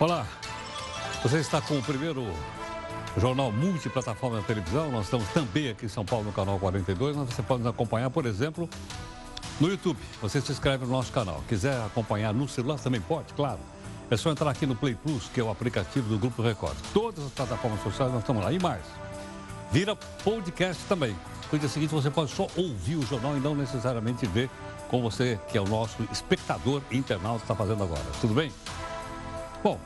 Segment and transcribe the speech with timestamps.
[0.00, 0.24] Olá,
[1.24, 2.24] você está com o primeiro
[3.16, 4.92] jornal multiplataforma da televisão.
[4.92, 7.16] Nós estamos também aqui em São Paulo no canal 42.
[7.16, 8.70] Mas você pode nos acompanhar, por exemplo,
[9.58, 9.98] no YouTube.
[10.22, 11.42] Você se inscreve no nosso canal.
[11.48, 13.58] Quiser acompanhar no celular também pode, claro.
[14.08, 16.76] É só entrar aqui no Play Plus, que é o aplicativo do Grupo Record.
[16.94, 18.52] Todas as plataformas sociais nós estamos lá.
[18.52, 18.84] E mais,
[19.72, 21.16] vira podcast também.
[21.50, 24.48] No dia seguinte você pode só ouvir o jornal e não necessariamente ver
[24.88, 28.04] com você, que é o nosso espectador internauta, está fazendo agora.
[28.20, 28.52] Tudo bem?
[29.62, 29.78] Bom,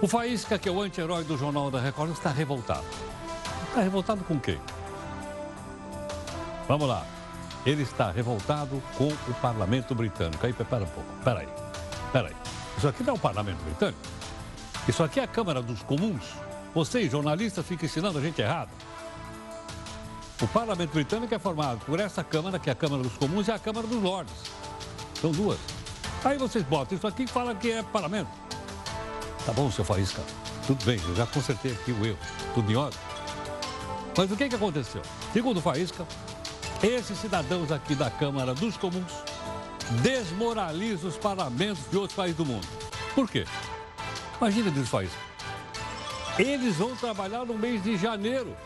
[0.00, 2.84] o Faísca, que é o anti-herói do Jornal da Record, está revoltado.
[3.68, 4.58] Está revoltado com quem?
[6.66, 7.06] Vamos lá.
[7.64, 10.44] Ele está revoltado com o parlamento britânico.
[10.44, 11.08] Aí, pera um pouco.
[11.22, 11.48] Pera aí.
[12.12, 12.36] Pera aí.
[12.76, 14.00] Isso aqui não é o parlamento britânico.
[14.88, 16.24] Isso aqui é a Câmara dos Comuns.
[16.74, 18.70] Vocês, jornalistas, ficam ensinando a gente errado.
[20.40, 23.52] O parlamento britânico é formado por essa Câmara, que é a Câmara dos Comuns, e
[23.52, 24.34] a Câmara dos Lordes.
[25.20, 25.58] São duas.
[26.24, 28.30] Aí vocês botam isso aqui e falam que é parlamento.
[29.44, 30.22] Tá bom, seu Faísca.
[30.66, 32.18] Tudo bem, eu já consertei aqui o erro.
[32.54, 32.98] Tudo em ordem.
[34.16, 35.02] Mas o que, que aconteceu?
[35.32, 36.06] Segundo o Faísca,
[36.82, 39.12] esses cidadãos aqui da Câmara dos Comuns
[40.02, 42.66] desmoralizam os parlamentos de outros países do mundo.
[43.14, 43.44] Por quê?
[44.40, 45.18] Imagina, diz o Faísca.
[46.38, 48.56] Eles vão trabalhar no mês de janeiro.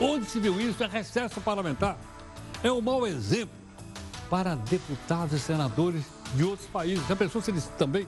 [0.00, 1.98] Onde se viu isso é recesso parlamentar.
[2.62, 3.54] É um mau exemplo
[4.30, 7.06] para deputados e senadores de outros países.
[7.08, 8.06] Já pensou se eles também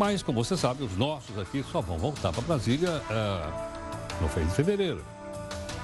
[0.00, 4.46] mas, como você sabe, os nossos aqui só vão voltar para Brasília uh, no fim
[4.46, 5.04] de fevereiro.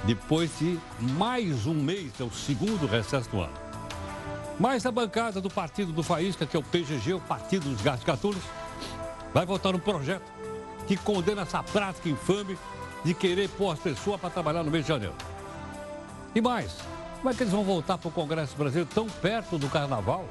[0.05, 3.53] Depois de mais um mês, é o segundo recesso do ano.
[4.59, 8.07] Mas a bancada do partido do Faísca, que é o PGG, o Partido dos Gastos
[8.07, 8.43] Gatunos,
[9.35, 10.25] vai votar um projeto
[10.87, 12.57] que condena essa prática infame
[13.05, 15.15] de querer pôr as pessoas para trabalhar no mês de janeiro.
[16.35, 16.75] E mais,
[17.19, 20.25] como é que eles vão voltar para o Congresso Brasileiro tão perto do Carnaval?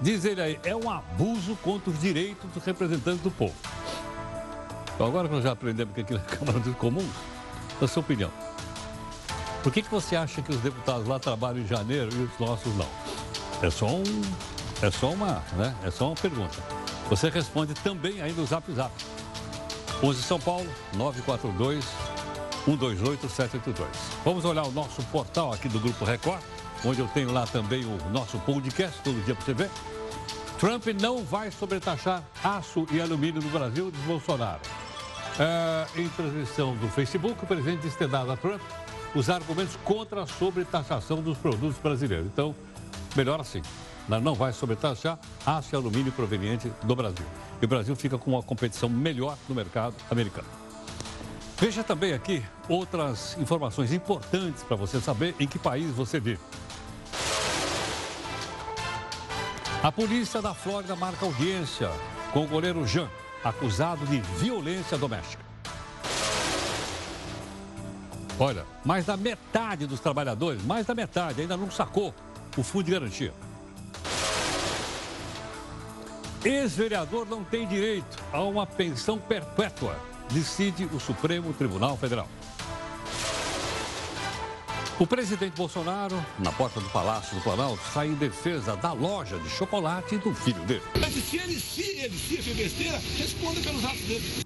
[0.00, 3.54] Diz ele aí, é um abuso contra os direitos dos representantes do povo.
[4.94, 7.10] Então, agora que nós já aprendemos que aquilo é Câmara dos Comuns,
[7.80, 8.30] a sua opinião.
[9.62, 12.74] Por que, que você acha que os deputados lá trabalham em janeiro e os nossos
[12.76, 12.88] não?
[13.62, 14.02] É só um.
[14.82, 15.74] É só uma, né?
[15.82, 16.58] É só uma pergunta.
[17.08, 18.92] Você responde também aí no Zap Zap.
[20.02, 21.84] 11 São Paulo, 942
[22.66, 23.88] 128 782.
[24.24, 26.42] Vamos olhar o nosso portal aqui do Grupo Record
[26.84, 29.70] onde eu tenho lá também o nosso podcast, todo dia para você ver.
[30.58, 34.60] Trump não vai sobretaxar aço e alumínio no Brasil, diz Bolsonaro.
[35.38, 38.60] É, em transmissão do Facebook, o presidente disse ter dado a Trump
[39.14, 42.26] os argumentos contra a sobretaxação dos produtos brasileiros.
[42.26, 42.54] Então,
[43.16, 43.62] melhor assim.
[44.06, 47.24] Não vai sobretaxar aço e alumínio proveniente do Brasil.
[47.60, 50.46] E o Brasil fica com uma competição melhor no mercado americano.
[51.58, 56.40] Veja também aqui outras informações importantes para você saber em que país você vive.
[59.84, 61.90] A polícia da Flórida marca audiência
[62.32, 63.06] com o goleiro Jean,
[63.44, 65.44] acusado de violência doméstica.
[68.38, 72.14] Olha, mais da metade dos trabalhadores, mais da metade, ainda não sacou
[72.56, 73.34] o fundo de garantia.
[76.42, 79.98] Ex-vereador não tem direito a uma pensão perpétua,
[80.30, 82.26] decide o Supremo Tribunal Federal.
[84.96, 89.48] O presidente Bolsonaro, na porta do Palácio do Planalto, sai em defesa da loja de
[89.50, 90.82] chocolate do filho dele.
[91.00, 94.44] Mas se ele se ele se fez besteira, responda pelos atos dele.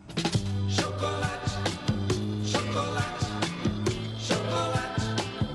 [0.71, 1.51] Chocolate,
[2.47, 3.27] chocolate,
[4.19, 5.03] chocolate.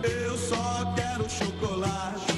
[0.03, 2.33] Eu só quero chocolate.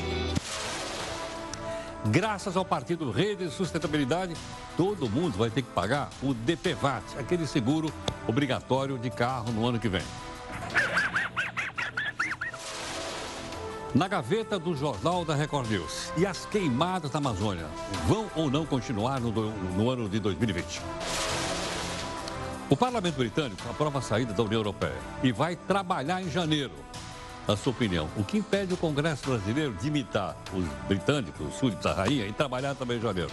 [2.06, 4.34] Graças ao partido Rede de Sustentabilidade,
[4.78, 7.92] todo mundo vai ter que pagar o DPVAT, aquele seguro
[8.26, 10.04] obrigatório de carro no ano que vem.
[13.96, 16.12] Na gaveta do Jornal da Record News.
[16.18, 17.66] E as queimadas da Amazônia
[18.06, 20.82] vão ou não continuar no, no ano de 2020?
[22.70, 26.74] O parlamento britânico aprova a saída da União Europeia e vai trabalhar em janeiro.
[27.48, 31.84] Na sua opinião, o que impede o Congresso brasileiro de imitar os britânicos, os súditos
[31.86, 33.32] da rainha, e trabalhar também em janeiro?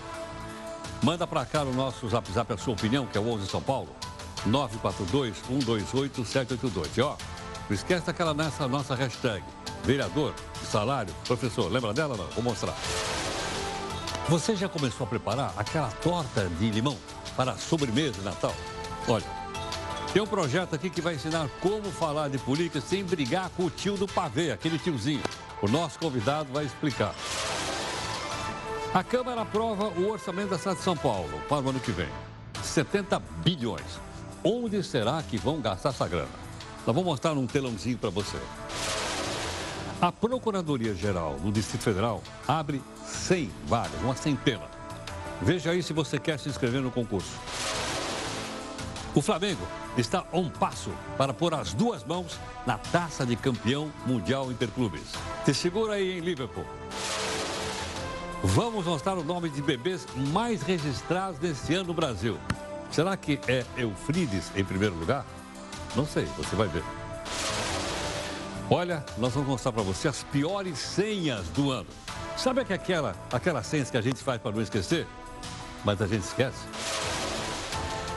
[1.02, 3.62] Manda para cá no nosso zap zap a sua opinião, que é o 11 São
[3.62, 3.88] Paulo,
[4.46, 6.98] 942 128 782.
[6.98, 7.16] E ó,
[7.68, 9.42] não esquece daquela nessa nossa hashtag,
[9.84, 10.34] vereador,
[10.70, 12.26] salário, professor, lembra dela não?
[12.28, 12.74] Vou mostrar.
[14.28, 16.96] Você já começou a preparar aquela torta de limão
[17.36, 18.54] para a sobremesa de Natal?
[19.08, 19.26] Olha,
[20.12, 23.70] tem um projeto aqui que vai ensinar como falar de política sem brigar com o
[23.70, 25.22] tio do pavê, aquele tiozinho.
[25.60, 27.14] O nosso convidado vai explicar.
[28.92, 32.08] A Câmara aprova o orçamento da cidade de São Paulo para o ano que vem.
[32.62, 34.00] 70 bilhões.
[34.44, 36.28] Onde será que vão gastar essa grana?
[36.86, 38.36] Nós vamos mostrar num telãozinho para você.
[40.02, 44.68] A Procuradoria-Geral do Distrito Federal abre 100 vagas, uma centena,
[45.44, 47.32] Veja aí se você quer se inscrever no concurso.
[49.12, 49.66] O Flamengo
[49.96, 55.14] está a um passo para pôr as duas mãos na taça de campeão mundial interclubes.
[55.44, 56.64] Te segura aí em Liverpool.
[58.44, 62.38] Vamos mostrar o nome de bebês mais registrados desse ano no Brasil.
[62.90, 65.26] Será que é Eufrides em primeiro lugar?
[65.96, 67.01] Não sei, você vai ver.
[68.70, 71.88] Olha, nós vamos mostrar para você as piores senhas do ano.
[72.36, 75.06] Sabe que aquela, aquelas senhas que a gente faz para não esquecer,
[75.84, 76.58] mas a gente esquece?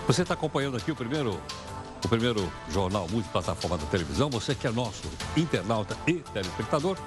[0.07, 1.39] Você está acompanhando aqui o primeiro,
[2.03, 6.97] o primeiro jornal multiplataforma da televisão, você que é nosso internauta e telespectador.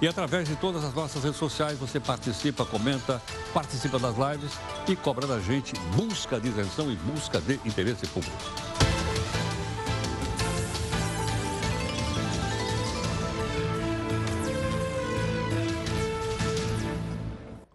[0.00, 3.20] E através de todas as nossas redes sociais você participa, comenta,
[3.52, 4.52] participa das lives
[4.86, 8.67] e cobra da gente busca de isenção e busca de interesse público.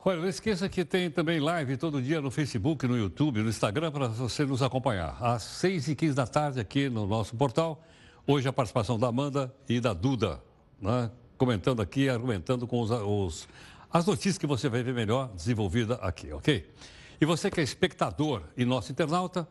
[0.05, 3.89] Olha, não esqueça que tem também live todo dia no Facebook, no YouTube, no Instagram,
[3.89, 5.15] para você nos acompanhar.
[5.21, 7.81] Às 6 e 15 da tarde aqui no nosso portal.
[8.27, 10.43] Hoje a participação da Amanda e da Duda,
[10.81, 11.09] né?
[11.37, 13.47] comentando aqui, argumentando com os, os,
[13.89, 16.69] as notícias que você vai ver melhor desenvolvida aqui, ok?
[17.21, 19.47] E você que é espectador e nosso internauta,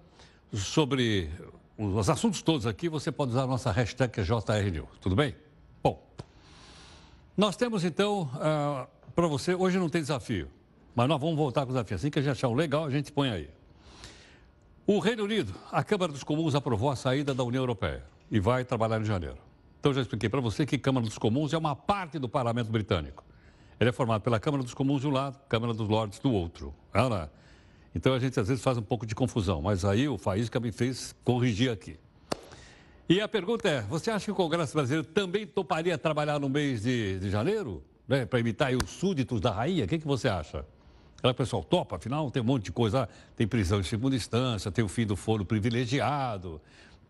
[0.52, 1.30] sobre
[1.78, 5.34] os assuntos todos aqui, você pode usar a nossa hashtag JRNews, tudo bem?
[5.82, 6.06] Bom,
[7.38, 8.30] nós temos então...
[8.34, 10.48] Uh, para você, hoje não tem desafio,
[10.94, 11.96] mas nós vamos voltar com o desafio.
[11.96, 13.48] Assim que a gente achar um legal, a gente põe aí.
[14.86, 18.64] O Reino Unido, a Câmara dos Comuns aprovou a saída da União Europeia e vai
[18.64, 19.38] trabalhar em janeiro.
[19.78, 23.24] Então, já expliquei para você que Câmara dos Comuns é uma parte do Parlamento Britânico.
[23.78, 26.74] Ele é formado pela Câmara dos Comuns de um lado, Câmara dos Lordes do outro.
[26.94, 27.28] É,
[27.94, 30.72] então, a gente às vezes faz um pouco de confusão, mas aí o Faísca me
[30.72, 31.98] fez corrigir aqui.
[33.08, 36.82] E a pergunta é: você acha que o Congresso Brasileiro também toparia trabalhar no mês
[36.82, 37.82] de, de janeiro?
[38.12, 40.66] Né, para imitar os súditos da rainha, o que, que você acha?
[41.22, 44.84] Ela, pessoal, topa, afinal tem um monte de coisa, tem prisão de segunda instância, tem
[44.84, 46.60] o fim do foro privilegiado,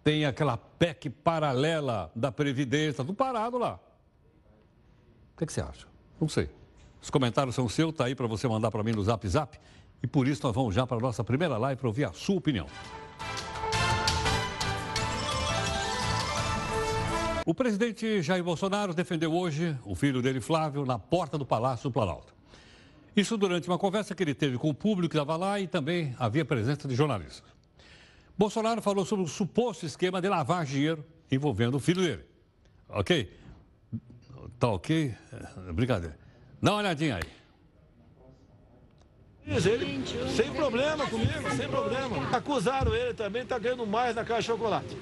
[0.05, 3.81] tem aquela PEC paralela da Previdência, tudo parado lá.
[5.35, 5.89] O que, que você acha?
[6.21, 6.49] Não sei.
[7.01, 9.59] Os comentários são seus, tá aí para você mandar para mim no Zap Zap.
[10.05, 12.37] E por isso nós vamos já para a nossa primeira live para ouvir a sua
[12.37, 12.69] opinião.
[17.45, 21.93] O presidente Jair Bolsonaro defendeu hoje o filho dele, Flávio, na porta do Palácio do
[21.93, 22.33] Planalto.
[23.17, 26.15] Isso durante uma conversa que ele teve com o público que estava lá e também
[26.21, 27.43] havia presença de jornalistas.
[28.39, 32.25] Bolsonaro falou sobre o suposto esquema de lavar dinheiro envolvendo o filho dele.
[32.89, 33.37] Ok?
[34.59, 35.13] Tá ok?
[35.33, 36.17] É, brincadeira.
[36.63, 37.23] Dá uma olhadinha aí.
[39.45, 40.05] Ele,
[40.37, 42.37] sem problema comigo, sem problema.
[42.37, 44.97] Acusaram ele também, está ganhando mais na Caixa de Chocolate.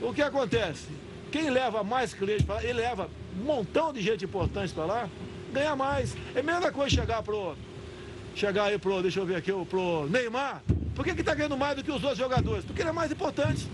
[0.00, 1.09] O que acontece?
[1.30, 5.08] Quem leva mais clientes para lá, ele leva um montão de gente importante para lá,
[5.52, 6.16] ganha mais.
[6.34, 7.56] É a mesma coisa chegar pro.
[8.34, 10.62] Chegar aí pro, deixa eu ver aqui, pro Neymar.
[10.94, 12.64] Por que, que tá ganhando mais do que os outros jogadores?
[12.64, 13.68] Porque ele é mais importante.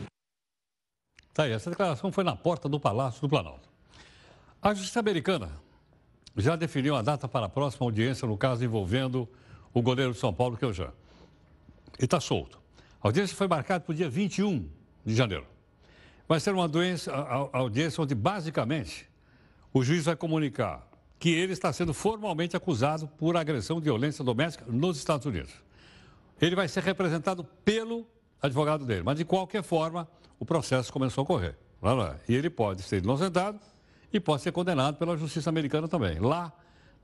[1.33, 3.69] Tá aí, essa declaração foi na porta do Palácio do Planalto.
[4.63, 5.53] A Justiça Americana
[6.37, 9.29] já definiu a data para a próxima audiência no caso envolvendo
[9.73, 10.93] o goleiro de São Paulo, Jean.
[11.99, 12.59] E está solto.
[13.03, 14.69] A audiência foi marcada para o dia 21
[15.05, 15.47] de janeiro.
[16.29, 17.13] Vai ser uma doença,
[17.53, 19.09] audiência onde, basicamente,
[19.73, 20.87] o juiz vai comunicar
[21.19, 25.53] que ele está sendo formalmente acusado por agressão de violência doméstica nos Estados Unidos.
[26.41, 28.07] Ele vai ser representado pelo
[28.43, 30.07] advogado dele, mas de qualquer forma,
[30.39, 31.57] o processo começou a correr.
[32.29, 33.59] E ele pode ser inocentado
[34.13, 36.19] e pode ser condenado pela justiça americana também.
[36.19, 36.53] Lá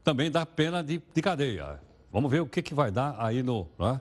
[0.04, 1.80] também dá pena de, de cadeia.
[2.12, 3.66] Vamos ver o que, que vai dar aí no.
[3.80, 4.00] É?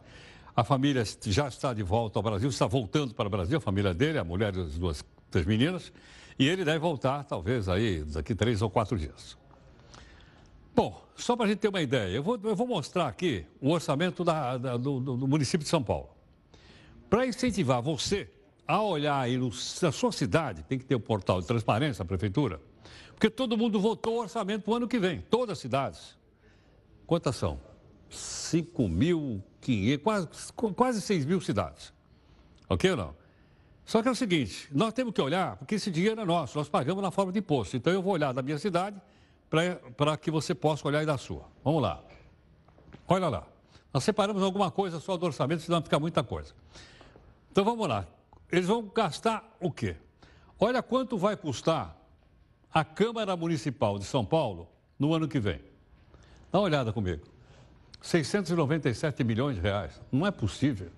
[0.55, 3.93] A família já está de volta ao Brasil, está voltando para o Brasil, a família
[3.93, 5.93] dele, a mulher e as duas das meninas,
[6.38, 9.38] e ele deve voltar, talvez, aí daqui três ou quatro dias.
[10.75, 13.70] Bom, só para a gente ter uma ideia, eu vou, eu vou mostrar aqui o
[13.70, 16.10] orçamento da, da, do, do, município de São Paulo.
[17.10, 18.29] Para incentivar você
[18.67, 19.50] a olhar aí no,
[19.81, 22.60] na sua cidade, tem que ter o portal de transparência, a prefeitura,
[23.12, 26.17] porque todo mundo votou o orçamento para o ano que vem, todas as cidades.
[27.05, 27.60] Quantas são?
[29.62, 30.27] 5.500, quase,
[30.75, 31.94] quase 6 mil cidades.
[32.70, 33.15] Ok ou não?
[33.86, 36.70] Só que é o seguinte, nós temos que olhar, porque esse dinheiro é nosso, nós
[36.70, 37.75] pagamos na forma de imposto.
[37.75, 39.01] Então eu vou olhar da minha cidade
[39.98, 41.46] para que você possa olhar da sua.
[41.63, 42.01] Vamos lá.
[43.08, 43.48] Olha lá.
[43.94, 46.53] Nós separamos alguma coisa só do orçamento, senão fica muita coisa.
[47.51, 48.08] Então vamos lá.
[48.50, 49.98] Eles vão gastar o quê?
[50.58, 51.98] Olha quanto vai custar
[52.74, 55.60] a Câmara Municipal de São Paulo no ano que vem.
[56.50, 57.25] Dá uma olhada comigo.
[58.01, 60.01] 697 milhões de reais.
[60.12, 60.89] Não é possível.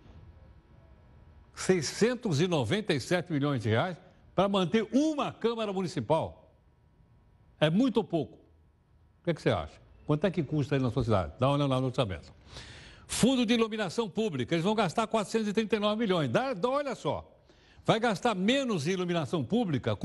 [1.54, 3.98] 697 milhões de reais
[4.34, 6.52] para manter uma Câmara Municipal.
[7.60, 8.36] É muito ou pouco?
[8.36, 9.82] O que, é que você acha?
[10.06, 11.34] Quanto é que custa aí na sua cidade?
[11.40, 12.34] Dá uma olhada no orçamento.
[13.08, 16.30] Fundo de iluminação pública, eles vão gastar 439 milhões.
[16.30, 17.30] Dá, olha só,
[17.86, 19.96] vai gastar menos em iluminação pública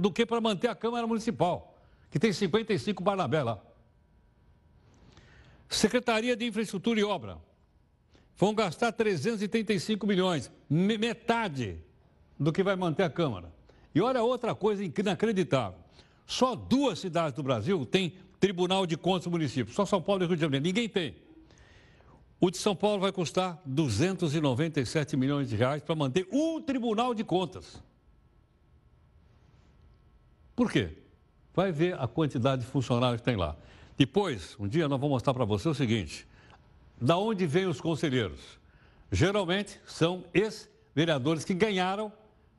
[0.00, 1.78] do que para manter a Câmara Municipal,
[2.10, 3.60] que tem 55 Barnabé lá.
[5.68, 7.38] Secretaria de Infraestrutura e Obra,
[8.36, 11.78] vão gastar 335 milhões, metade
[12.38, 13.52] do que vai manter a Câmara.
[13.94, 15.78] E olha outra coisa inacreditável.
[16.26, 19.72] Só duas cidades do Brasil têm Tribunal de Contas do município.
[19.72, 20.62] Só São Paulo e Rio de Janeiro.
[20.62, 21.16] Ninguém tem.
[22.38, 27.24] O de São Paulo vai custar 297 milhões de reais para manter um Tribunal de
[27.24, 27.82] Contas.
[30.54, 30.98] Por quê?
[31.54, 33.56] Vai ver a quantidade de funcionários que tem lá.
[33.96, 36.26] Depois, um dia nós vamos mostrar para você o seguinte:
[37.00, 38.40] da onde vêm os conselheiros?
[39.10, 42.12] Geralmente são ex-vereadores que ganharam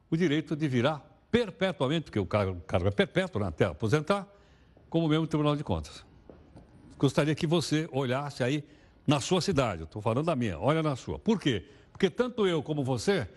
[0.10, 4.28] o direito de virar perpetuamente, porque o cargo, é perpétuo né, até aposentar,
[4.90, 6.06] como mesmo Tribunal de Contas.
[6.98, 8.64] Gostaria que você olhasse aí
[9.06, 11.20] na sua cidade, estou falando da minha, olha na sua.
[11.20, 11.66] Por quê?
[11.92, 13.28] Porque tanto eu como você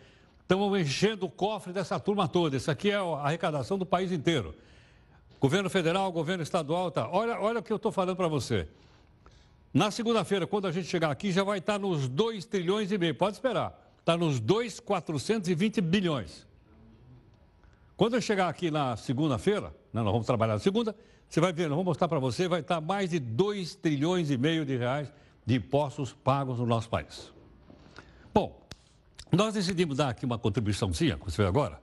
[0.41, 2.57] estamos enchendo o cofre dessa turma toda.
[2.57, 4.55] Isso aqui é a arrecadação do país inteiro.
[5.41, 7.09] Governo federal, governo estadual, tá.
[7.11, 8.69] Olha, olha o que eu estou falando para você.
[9.73, 13.15] Na segunda-feira, quando a gente chegar aqui, já vai estar nos 2 trilhões e meio.
[13.15, 13.95] Pode esperar.
[14.01, 16.47] Está nos 2,420 bilhões.
[17.97, 20.95] Quando eu chegar aqui na segunda-feira, né, nós vamos trabalhar na segunda,
[21.29, 24.37] você vai ver, nós vamos mostrar para você, vai estar mais de 2 trilhões e
[24.37, 25.13] meio de reais
[25.47, 27.33] de impostos pagos no nosso país.
[28.35, 28.61] Bom,
[29.31, 31.81] nós decidimos dar aqui uma contribuiçãozinha, como você vê agora,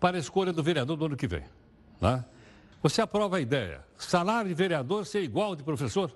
[0.00, 1.44] para a escolha do vereador do ano que vem.
[2.00, 2.24] Né?
[2.82, 6.14] Você aprova a ideia, salário de vereador ser igual de professor?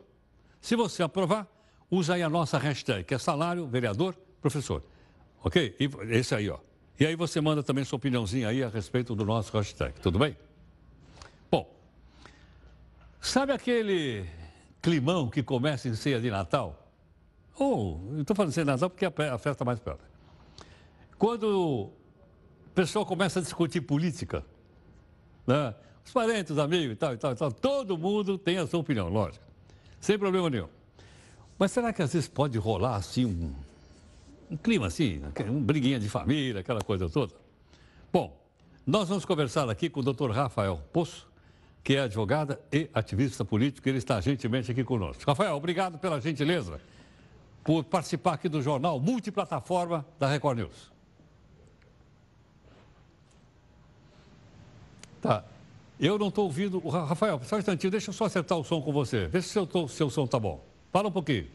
[0.60, 1.46] Se você aprovar,
[1.90, 4.82] usa aí a nossa hashtag, que é salário, vereador, professor.
[5.42, 5.76] Ok?
[5.78, 6.58] E esse aí, ó.
[7.00, 10.36] E aí você manda também sua opiniãozinha aí a respeito do nosso hashtag, tudo bem?
[11.50, 11.68] Bom,
[13.20, 14.28] sabe aquele
[14.80, 16.78] climão que começa em ceia de Natal?
[17.58, 20.04] Ou, oh, estou falando ceia de Natal porque a festa mais perto.
[21.18, 21.92] Quando
[22.66, 24.44] o pessoal começa a discutir política,
[25.46, 25.74] né?
[26.04, 28.80] Os parentes, os amigos e tal, e tal, e tal, todo mundo tem a sua
[28.80, 29.52] opinião, lógico
[30.02, 30.68] sem problema nenhum.
[31.56, 33.54] Mas será que às vezes pode rolar assim um,
[34.50, 37.32] um clima assim, um briguinha de família, aquela coisa toda?
[38.12, 38.36] Bom,
[38.84, 41.30] nós vamos conversar aqui com o doutor Rafael Poço,
[41.84, 45.22] que é advogada e ativista político, ele está gentilmente aqui conosco.
[45.24, 46.80] Rafael, obrigado pela gentileza
[47.62, 50.92] por participar aqui do jornal multiplataforma da Record News.
[55.20, 55.44] Tá.
[56.02, 56.80] Eu não estou ouvindo.
[56.80, 59.28] Rafael, só um instantinho, deixa eu só acertar o som com você.
[59.28, 60.60] Vê se seu, tô, seu som tá bom.
[60.90, 61.46] Fala um pouquinho.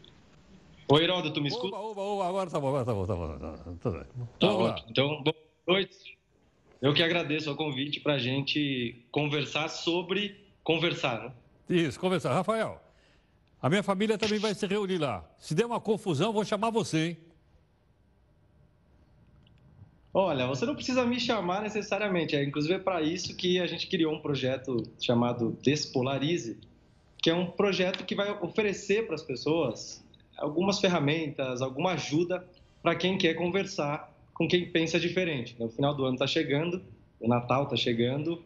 [0.90, 1.76] Oi, Heraldo, tu me escuta?
[1.76, 3.38] Oba, oba, oba, agora tá bom, agora tá bom, tá bom.
[3.38, 4.06] Tá, tá,
[4.40, 4.88] tá ótimo.
[4.90, 5.36] Então, boa
[5.66, 6.16] noite.
[6.80, 11.32] Eu que agradeço o convite para a gente conversar sobre conversar, né?
[11.68, 12.32] Isso, conversar.
[12.32, 12.80] Rafael,
[13.60, 15.28] a minha família também vai se reunir lá.
[15.38, 17.18] Se der uma confusão, vou chamar você, hein?
[20.20, 22.34] Olha, você não precisa me chamar necessariamente.
[22.34, 26.58] É inclusive é para isso que a gente criou um projeto chamado Despolarize,
[27.22, 30.04] que é um projeto que vai oferecer para as pessoas
[30.36, 32.44] algumas ferramentas, alguma ajuda
[32.82, 35.54] para quem quer conversar com quem pensa diferente.
[35.56, 36.82] O final do ano está chegando,
[37.20, 38.42] o Natal está chegando,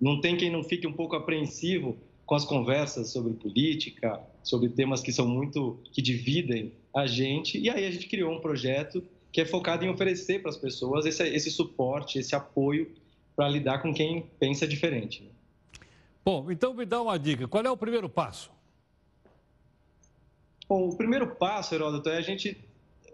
[0.00, 5.00] não tem quem não fique um pouco apreensivo com as conversas sobre política, sobre temas
[5.00, 7.60] que são muito que dividem a gente.
[7.60, 11.06] E aí a gente criou um projeto que é focado em oferecer para as pessoas
[11.06, 12.92] esse, esse suporte, esse apoio
[13.34, 15.28] para lidar com quem pensa diferente.
[16.24, 17.48] Bom, então me dá uma dica.
[17.48, 18.50] Qual é o primeiro passo?
[20.68, 22.56] Bom, o primeiro passo, Heródoto, é a gente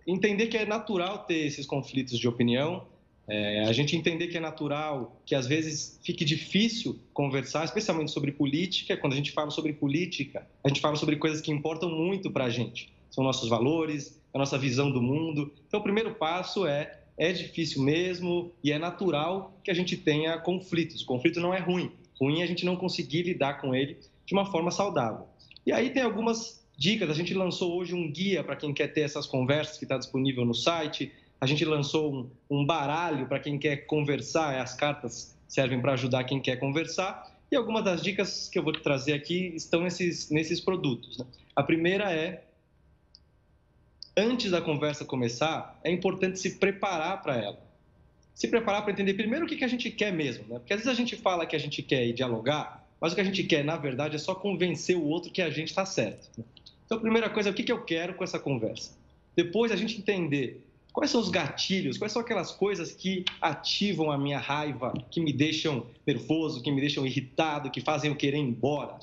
[0.07, 2.87] entender que é natural ter esses conflitos de opinião,
[3.29, 8.33] é, a gente entender que é natural que às vezes fique difícil conversar, especialmente sobre
[8.33, 8.97] política.
[8.97, 12.47] Quando a gente fala sobre política, a gente fala sobre coisas que importam muito para
[12.47, 12.93] a gente.
[13.11, 15.53] São nossos valores, a nossa visão do mundo.
[15.67, 20.39] Então, o primeiro passo é é difícil mesmo e é natural que a gente tenha
[20.39, 21.03] conflitos.
[21.03, 21.91] O conflito não é ruim.
[22.19, 25.27] Ruim é a gente não conseguir lidar com ele de uma forma saudável.
[25.67, 27.11] E aí tem algumas dicas.
[27.11, 30.45] A gente lançou hoje um guia para quem quer ter essas conversas que está disponível
[30.45, 31.13] no site.
[31.41, 34.61] A gente lançou um, um baralho para quem quer conversar.
[34.61, 37.37] As cartas servem para ajudar quem quer conversar.
[37.51, 41.19] E algumas das dicas que eu vou te trazer aqui estão nesses, nesses produtos.
[41.19, 41.27] Né?
[41.57, 42.45] A primeira é
[44.19, 47.59] antes da conversa começar, é importante se preparar para ela.
[48.35, 50.59] Se preparar para entender primeiro o que, que a gente quer mesmo, né?
[50.59, 53.25] Porque às vezes a gente fala que a gente quer dialogar, mas o que a
[53.25, 56.29] gente quer, na verdade, é só convencer o outro que a gente está certo.
[56.37, 56.45] Né?
[56.85, 58.97] Então, a primeira coisa é o que, que eu quero com essa conversa.
[59.37, 64.19] Depois, a gente entender quais são os gatilhos, quais são aquelas coisas que ativam a
[64.19, 68.43] minha raiva, que me deixam nervoso, que me deixam irritado, que fazem eu querer ir
[68.43, 68.99] embora.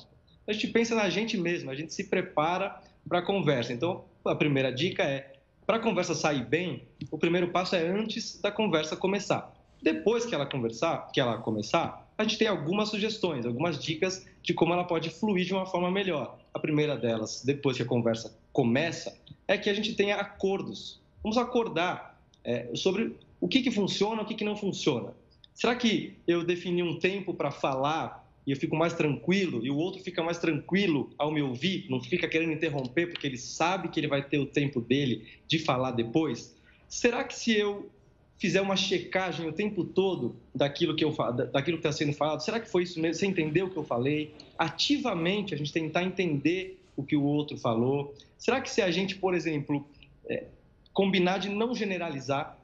[0.46, 3.72] A gente pensa na gente mesmo, a gente se prepara para a conversa.
[3.72, 5.32] Então, a primeira dica é:
[5.66, 9.52] para a conversa sair bem, o primeiro passo é antes da conversa começar.
[9.82, 14.54] Depois que ela conversar, que ela começar, a gente tem algumas sugestões, algumas dicas de
[14.54, 16.38] como ela pode fluir de uma forma melhor.
[16.54, 21.00] A primeira delas, depois que a conversa começa, é que a gente tenha acordos.
[21.22, 25.12] Vamos acordar é, sobre o que, que funciona, o que, que não funciona.
[25.54, 29.76] Será que eu defini um tempo para falar e eu fico mais tranquilo e o
[29.76, 33.98] outro fica mais tranquilo ao me ouvir, não fica querendo interromper porque ele sabe que
[33.98, 36.56] ele vai ter o tempo dele de falar depois?
[36.88, 37.90] Será que se eu
[38.38, 41.14] fizer uma checagem o tempo todo daquilo que eu
[41.52, 43.18] daquilo que está sendo falado, será que foi isso mesmo?
[43.18, 44.34] Você entendeu o que eu falei?
[44.58, 48.14] Ativamente a gente tentar entender o que o outro falou.
[48.38, 49.86] Será que se a gente, por exemplo,
[50.28, 50.44] é,
[50.92, 52.55] combinar de não generalizar,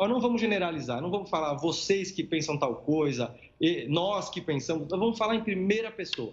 [0.00, 3.34] nós não vamos generalizar, não vamos falar vocês que pensam tal coisa,
[3.86, 6.32] nós que pensamos, nós vamos falar em primeira pessoa.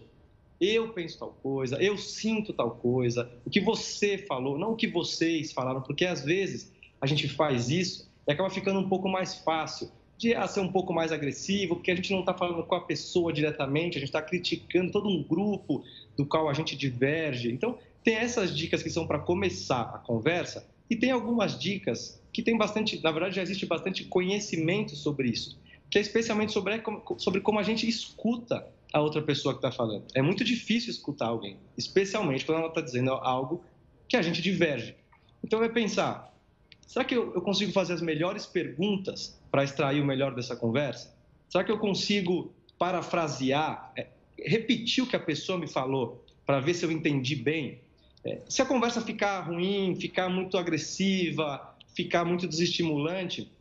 [0.60, 4.88] Eu penso tal coisa, eu sinto tal coisa, o que você falou, não o que
[4.88, 6.72] vocês falaram, porque às vezes
[7.02, 10.94] a gente faz isso e acaba ficando um pouco mais fácil de ser um pouco
[10.94, 14.22] mais agressivo, porque a gente não está falando com a pessoa diretamente, a gente está
[14.22, 15.84] criticando todo um grupo
[16.16, 17.52] do qual a gente diverge.
[17.52, 22.44] Então, tem essas dicas que são para começar a conversa e tem algumas dicas que
[22.44, 26.80] tem bastante, na verdade já existe bastante conhecimento sobre isso, que é especialmente sobre,
[27.18, 28.64] sobre como a gente escuta
[28.94, 30.06] a outra pessoa que está falando.
[30.14, 33.64] É muito difícil escutar alguém, especialmente quando ela está dizendo algo
[34.08, 34.94] que a gente diverge.
[35.44, 36.32] Então é pensar,
[36.86, 41.12] será que eu, eu consigo fazer as melhores perguntas para extrair o melhor dessa conversa?
[41.50, 44.06] Será que eu consigo parafrasear, é,
[44.38, 47.82] repetir o que a pessoa me falou para ver se eu entendi bem?
[48.24, 53.52] É, se a conversa ficar ruim, ficar muito agressiva, ficar muito desestimulante,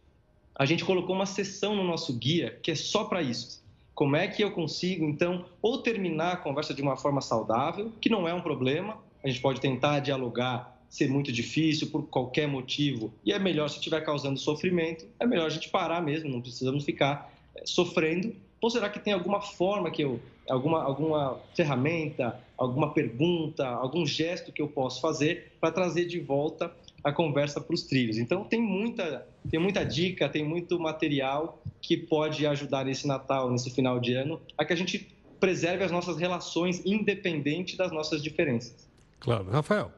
[0.54, 3.64] a gente colocou uma sessão no nosso guia que é só para isso.
[3.94, 8.10] Como é que eu consigo, então, ou terminar a conversa de uma forma saudável, que
[8.10, 13.10] não é um problema, a gente pode tentar dialogar, ser muito difícil por qualquer motivo,
[13.24, 16.84] e é melhor se estiver causando sofrimento, é melhor a gente parar mesmo, não precisamos
[16.84, 18.36] ficar é, sofrendo.
[18.60, 24.52] Ou será que tem alguma forma que eu alguma, alguma ferramenta, alguma pergunta, algum gesto
[24.52, 26.70] que eu posso fazer para trazer de volta
[27.06, 28.18] a conversa para os trilhos.
[28.18, 33.70] Então tem muita, tem muita dica, tem muito material que pode ajudar nesse Natal, nesse
[33.70, 38.88] final de ano, a que a gente preserve as nossas relações independente das nossas diferenças.
[39.20, 39.48] Claro.
[39.50, 39.92] Rafael,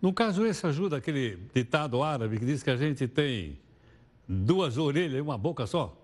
[0.00, 3.58] no caso esse ajuda aquele ditado árabe que diz que a gente tem
[4.28, 6.00] duas orelhas e uma boca só?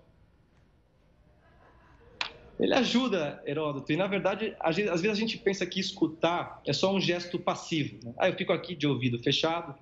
[2.59, 6.93] Ele ajuda, Heródoto, e na verdade, às vezes a gente pensa que escutar é só
[6.93, 7.97] um gesto passivo.
[8.03, 8.13] Né?
[8.17, 9.73] Ah, eu fico aqui de ouvido fechado,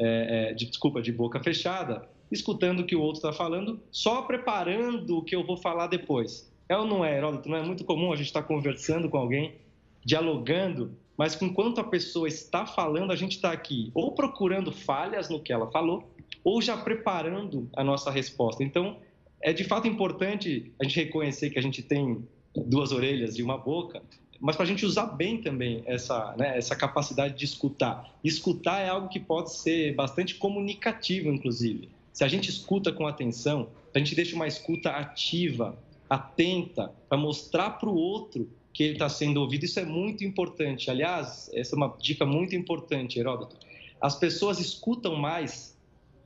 [0.00, 4.22] é, é, de, desculpa, de boca fechada, escutando o que o outro está falando, só
[4.22, 6.50] preparando o que eu vou falar depois.
[6.68, 7.48] É ou não é, Heródoto?
[7.48, 9.56] Não é muito comum a gente estar tá conversando com alguém,
[10.04, 15.40] dialogando, mas enquanto a pessoa está falando, a gente está aqui ou procurando falhas no
[15.40, 16.08] que ela falou,
[16.42, 18.64] ou já preparando a nossa resposta.
[18.64, 18.96] Então,
[19.42, 23.58] é de fato importante a gente reconhecer que a gente tem duas orelhas e uma
[23.58, 24.02] boca,
[24.40, 28.10] mas para a gente usar bem também essa, né, essa capacidade de escutar.
[28.24, 31.90] Escutar é algo que pode ser bastante comunicativo, inclusive.
[32.12, 37.70] Se a gente escuta com atenção, a gente deixa uma escuta ativa, atenta, para mostrar
[37.70, 40.90] para o outro que ele está sendo ouvido, isso é muito importante.
[40.90, 43.56] Aliás, essa é uma dica muito importante, Heródoto.
[44.00, 45.76] As pessoas escutam mais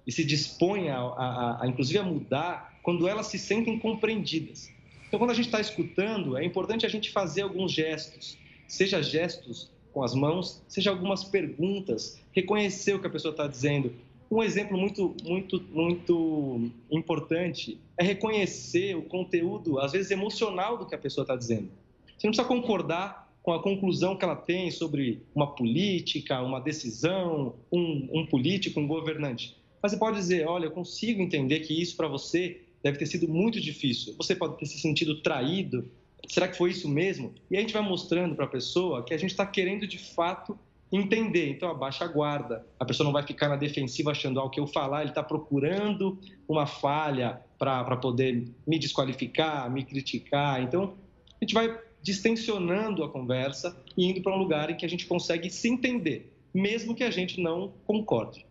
[0.07, 4.70] e se dispõem, a, a, a inclusive, a mudar quando elas se sentem compreendidas.
[5.08, 9.70] Então, quando a gente está escutando, é importante a gente fazer alguns gestos, seja gestos
[9.92, 13.92] com as mãos, seja algumas perguntas, reconhecer o que a pessoa está dizendo.
[14.30, 20.94] Um exemplo muito, muito, muito importante é reconhecer o conteúdo, às vezes emocional, do que
[20.94, 21.70] a pessoa está dizendo.
[22.18, 27.54] Você não precisa concordar com a conclusão que ela tem sobre uma política, uma decisão,
[27.70, 29.56] um, um político, um governante.
[29.82, 33.26] Mas você pode dizer: olha, eu consigo entender que isso para você deve ter sido
[33.26, 34.14] muito difícil.
[34.18, 35.90] Você pode ter se sentido traído.
[36.28, 37.32] Será que foi isso mesmo?
[37.50, 40.58] E a gente vai mostrando para a pessoa que a gente está querendo de fato
[40.92, 41.48] entender.
[41.48, 42.64] Então, abaixa a guarda.
[42.78, 45.22] A pessoa não vai ficar na defensiva achando ah, o que eu falar, ele está
[45.22, 50.62] procurando uma falha para poder me desqualificar, me criticar.
[50.62, 50.94] Então,
[51.40, 55.06] a gente vai distensionando a conversa e indo para um lugar em que a gente
[55.06, 58.44] consegue se entender, mesmo que a gente não concorde.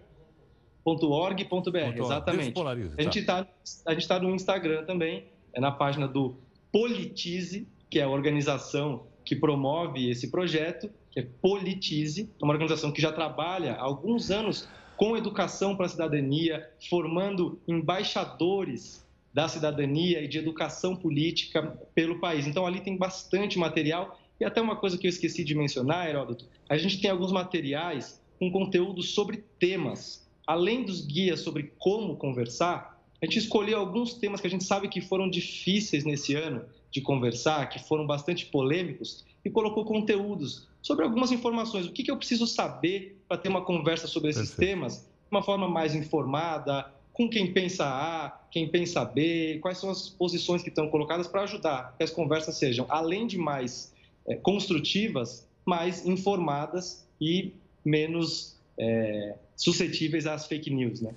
[0.86, 2.60] .org.br, exatamente.
[2.97, 3.47] A gente está
[3.86, 5.23] a gente tá no Instagram também,
[5.54, 6.36] é na página do
[6.74, 12.92] Politize, que é a organização que promove esse projeto, que é Politize, é uma organização
[12.92, 20.24] que já trabalha há alguns anos com educação para a cidadania, formando embaixadores da cidadania
[20.24, 22.48] e de educação política pelo país.
[22.48, 26.48] Então ali tem bastante material e até uma coisa que eu esqueci de mencionar, Heródoto,
[26.68, 30.28] a gente tem alguns materiais com conteúdo sobre temas.
[30.48, 32.93] Além dos guias sobre como conversar,
[33.24, 37.00] a gente escolheu alguns temas que a gente sabe que foram difíceis nesse ano de
[37.00, 41.86] conversar, que foram bastante polêmicos, e colocou conteúdos sobre algumas informações.
[41.86, 44.70] O que, eu preciso saber para ter uma conversa sobre esses Perfeito.
[44.70, 49.90] temas de uma forma mais informada, com quem pensa A, quem pensa B, quais são
[49.90, 53.94] as posições que estão colocadas para ajudar que as conversas sejam, além de mais
[54.28, 57.54] é, construtivas, mais informadas e
[57.86, 61.00] menos é, suscetíveis às fake news.
[61.00, 61.14] Né?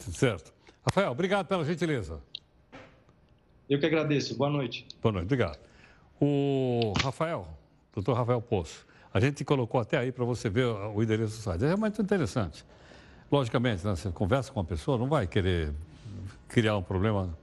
[0.00, 0.52] Certo.
[0.84, 2.20] Rafael, obrigado pela gentileza.
[3.68, 4.36] Eu que agradeço.
[4.36, 4.86] Boa noite.
[5.02, 5.58] Boa noite, obrigado.
[6.20, 7.48] O Rafael,
[7.94, 11.64] doutor Rafael Poço, a gente colocou até aí para você ver o endereço do site.
[11.64, 12.64] É muito interessante.
[13.32, 15.72] Logicamente, né, você conversa com uma pessoa, não vai querer
[16.48, 17.36] criar um problema.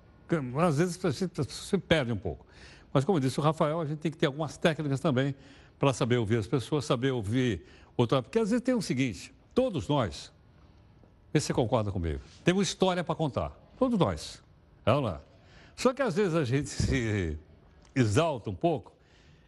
[0.59, 2.45] Às vezes você, você perde um pouco.
[2.93, 5.33] Mas, como disse o Rafael, a gente tem que ter algumas técnicas também
[5.79, 7.65] para saber ouvir as pessoas, saber ouvir
[7.97, 8.21] outra.
[8.21, 10.31] Porque às vezes tem o seguinte: todos nós,
[11.33, 13.51] vê se você concorda comigo, temos história para contar.
[13.77, 14.41] Todos nós.
[14.85, 15.19] Não é?
[15.75, 17.37] Só que às vezes a gente se
[17.95, 18.91] exalta um pouco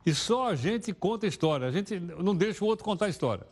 [0.05, 3.09] e só a gente conta a história, a gente não deixa o outro contar a
[3.09, 3.45] história.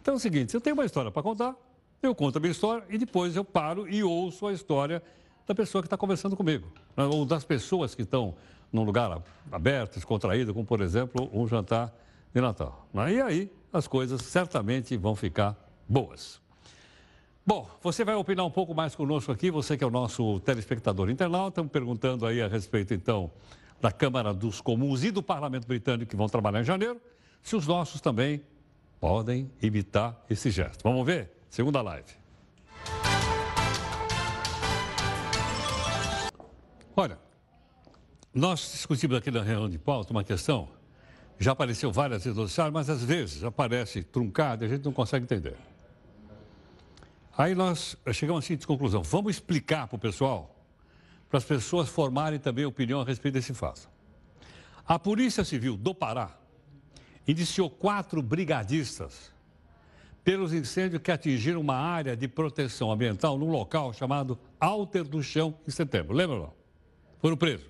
[0.00, 1.54] Então é o seguinte: se eu tenho uma história para contar,
[2.02, 5.02] eu conto a minha história e depois eu paro e ouço a história
[5.46, 8.34] da pessoa que está conversando comigo, ou das pessoas que estão
[8.72, 11.94] num lugar aberto, descontraído, como por exemplo um jantar
[12.34, 12.88] de Natal.
[13.10, 15.56] E aí as coisas certamente vão ficar
[15.88, 16.40] boas.
[17.48, 21.08] Bom, você vai opinar um pouco mais conosco aqui, você que é o nosso telespectador
[21.08, 23.30] internauta, estamos perguntando aí a respeito então
[23.80, 27.00] da Câmara dos Comuns e do Parlamento Britânico que vão trabalhar em janeiro,
[27.44, 28.42] se os nossos também
[28.98, 30.82] podem imitar esse gesto.
[30.82, 31.30] Vamos ver?
[31.48, 32.10] Segunda live.
[36.96, 37.16] Olha,
[38.34, 40.68] nós discutimos aqui na reunião de pauta uma questão,
[41.38, 45.22] já apareceu várias vezes no mas às vezes aparece truncada e a gente não consegue
[45.22, 45.54] entender.
[47.36, 50.56] Aí nós chegamos à seguinte conclusão: vamos explicar para o pessoal
[51.28, 53.88] para as pessoas formarem também opinião a respeito desse fato.
[54.86, 56.36] A Polícia Civil do Pará
[57.26, 59.32] indiciou quatro brigadistas
[60.22, 65.56] pelos incêndios que atingiram uma área de proteção ambiental num local chamado Alter do Chão,
[65.66, 66.14] em setembro.
[66.14, 66.52] Lembra não?
[67.18, 67.66] Foram presos.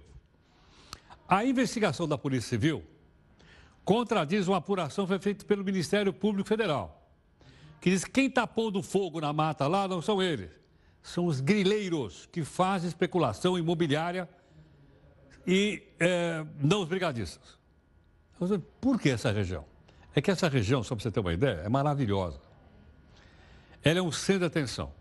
[1.29, 2.83] A investigação da Polícia Civil
[3.85, 6.95] contradiz uma apuração que foi feita pelo Ministério Público Federal,
[7.80, 10.50] que diz que quem está pondo fogo na mata lá não são eles,
[11.02, 14.28] são os grileiros que fazem especulação imobiliária
[15.46, 17.56] e é, não os brigadistas.
[18.80, 19.64] Por que essa região?
[20.14, 22.40] É que essa região, só para você ter uma ideia, é maravilhosa.
[23.82, 24.92] Ela é um centro de atenção,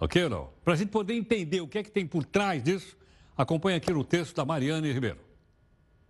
[0.00, 0.50] ok ou não?
[0.64, 2.96] Para a gente poder entender o que é que tem por trás disso,
[3.36, 5.18] acompanhe aqui no texto da Mariane Ribeiro.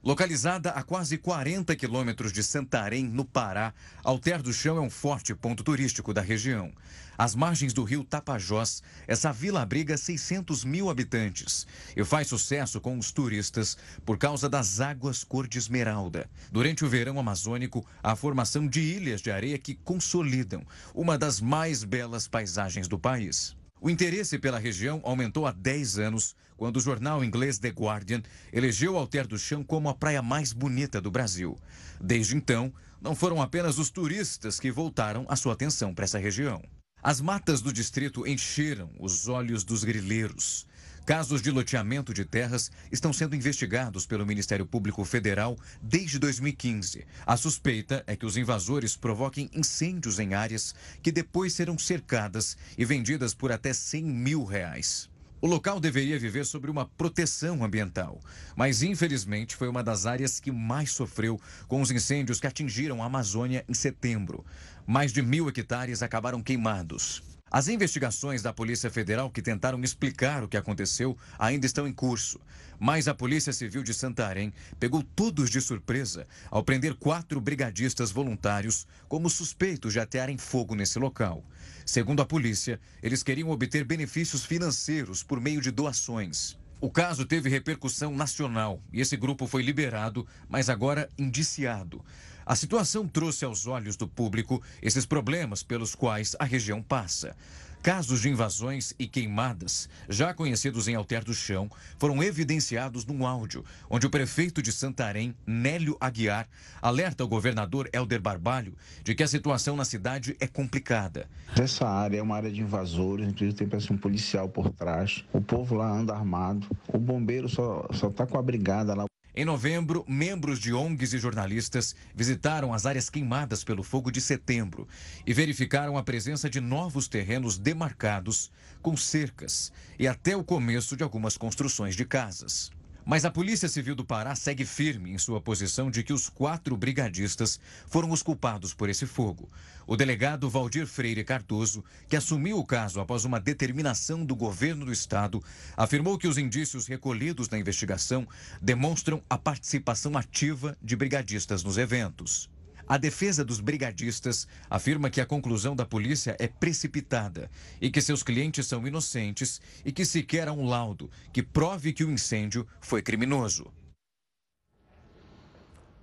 [0.05, 5.33] Localizada a quase 40 quilômetros de Santarém, no Pará, Alter do Chão é um forte
[5.33, 6.73] ponto turístico da região.
[7.17, 12.99] Às margens do rio Tapajós, essa vila abriga 600 mil habitantes e faz sucesso com
[12.99, 16.29] os turistas por causa das águas cor de esmeralda.
[16.51, 21.41] Durante o verão amazônico, há a formação de ilhas de areia que consolidam uma das
[21.41, 23.55] mais belas paisagens do país.
[23.85, 28.97] O interesse pela região aumentou há 10 anos, quando o jornal inglês The Guardian elegeu
[28.97, 31.59] Alter do Chão como a praia mais bonita do Brasil.
[32.01, 36.63] Desde então, não foram apenas os turistas que voltaram a sua atenção para essa região.
[37.03, 40.65] As matas do distrito encheram os olhos dos grileiros.
[41.05, 47.05] Casos de loteamento de terras estão sendo investigados pelo Ministério Público Federal desde 2015.
[47.27, 52.85] A suspeita é que os invasores provoquem incêndios em áreas que depois serão cercadas e
[52.85, 55.11] vendidas por até 100 mil reais.
[55.41, 58.21] O local deveria viver sobre uma proteção ambiental,
[58.55, 63.07] mas infelizmente foi uma das áreas que mais sofreu com os incêndios que atingiram a
[63.07, 64.47] Amazônia em setembro.
[64.87, 67.32] Mais de mil hectares acabaram queimados.
[67.55, 72.41] As investigações da Polícia Federal que tentaram explicar o que aconteceu ainda estão em curso.
[72.81, 78.87] Mas a Polícia Civil de Santarém pegou todos de surpresa ao prender quatro brigadistas voluntários
[79.07, 81.45] como suspeitos de atearem fogo nesse local.
[81.85, 86.59] Segundo a polícia, eles queriam obter benefícios financeiros por meio de doações.
[86.81, 92.03] O caso teve repercussão nacional e esse grupo foi liberado, mas agora indiciado.
[92.45, 97.37] A situação trouxe aos olhos do público esses problemas pelos quais a região passa.
[97.83, 103.65] Casos de invasões e queimadas, já conhecidos em Alter do Chão, foram evidenciados num áudio,
[103.91, 106.47] onde o prefeito de Santarém, Nélio Aguiar,
[106.81, 111.29] alerta o governador Helder Barbalho de que a situação na cidade é complicada.
[111.59, 115.25] Essa área é uma área de invasores, inclusive tem um policial por trás.
[115.33, 116.69] O povo lá anda armado.
[116.87, 119.12] O bombeiro só, só tá com a brigada lá.
[119.35, 124.87] Em novembro, membros de ONGs e jornalistas visitaram as áreas queimadas pelo fogo de setembro
[125.27, 128.51] e verificaram a presença de novos terrenos demarcados
[128.83, 132.71] com cercas e até o começo de algumas construções de casas.
[133.05, 136.77] Mas a Polícia Civil do Pará segue firme em sua posição de que os quatro
[136.77, 139.51] brigadistas foram os culpados por esse fogo.
[139.87, 144.93] O delegado Valdir Freire Cardoso, que assumiu o caso após uma determinação do governo do
[144.93, 145.43] estado,
[145.77, 148.27] afirmou que os indícios recolhidos na investigação
[148.61, 152.49] demonstram a participação ativa de brigadistas nos eventos.
[152.87, 158.23] A defesa dos brigadistas afirma que a conclusão da polícia é precipitada e que seus
[158.23, 163.01] clientes são inocentes e que sequer há um laudo que prove que o incêndio foi
[163.03, 163.73] criminoso.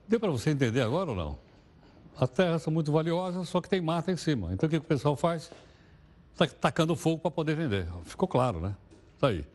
[0.08, 1.40] Deu para você entender agora ou não?
[2.20, 4.52] As terras são muito valiosas, só que tem mata em cima.
[4.54, 5.52] Então o que o pessoal faz?
[6.32, 7.88] Está tacando fogo para poder vender.
[8.06, 8.76] Ficou claro, né?
[9.16, 9.46] Está aí.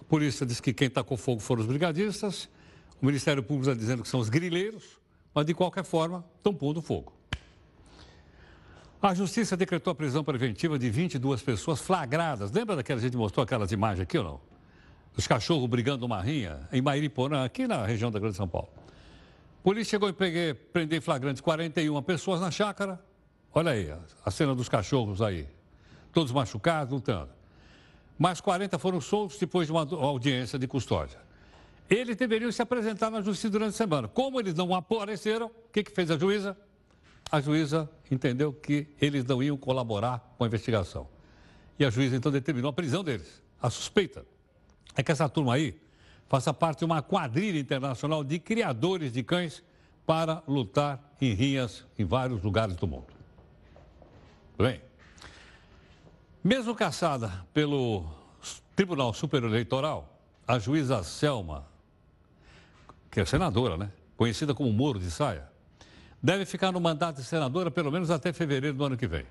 [0.00, 2.48] A polícia diz que quem tacou fogo foram os brigadistas.
[3.00, 4.97] O Ministério Público está dizendo que são os grileiros
[5.38, 7.12] mas de qualquer forma estão pondo fogo.
[9.00, 12.50] A justiça decretou a prisão preventiva de 22 pessoas flagradas.
[12.50, 14.40] Lembra daquela, gente mostrou aquelas imagens aqui ou não?
[15.16, 18.68] Os cachorros brigando uma rinha em Mairiporã, aqui na região da Grande São Paulo.
[19.60, 23.00] A polícia chegou a peguei, flagrante 41 pessoas na chácara.
[23.54, 25.46] Olha aí, a cena dos cachorros aí.
[26.12, 27.30] Todos machucados, lutando.
[28.18, 31.27] Mais 40 foram soltos depois de uma audiência de custódia.
[31.88, 34.08] Eles deveriam se apresentar na justiça durante a semana.
[34.08, 36.56] Como eles não apareceram, o que, que fez a juíza?
[37.30, 41.08] A juíza entendeu que eles não iam colaborar com a investigação.
[41.78, 43.42] E a juíza então determinou a prisão deles.
[43.60, 44.24] A suspeita
[44.94, 45.80] é que essa turma aí
[46.28, 49.62] faça parte de uma quadrilha internacional de criadores de cães
[50.04, 53.06] para lutar em rinhas em vários lugares do mundo.
[54.58, 54.80] Bem,
[56.42, 58.04] mesmo caçada pelo
[58.74, 61.66] Tribunal Superior Eleitoral, a juíza Selma
[63.10, 63.90] que é senadora, né?
[64.16, 65.48] Conhecida como Moro de Saia,
[66.22, 69.24] deve ficar no mandato de senadora pelo menos até fevereiro do ano que vem.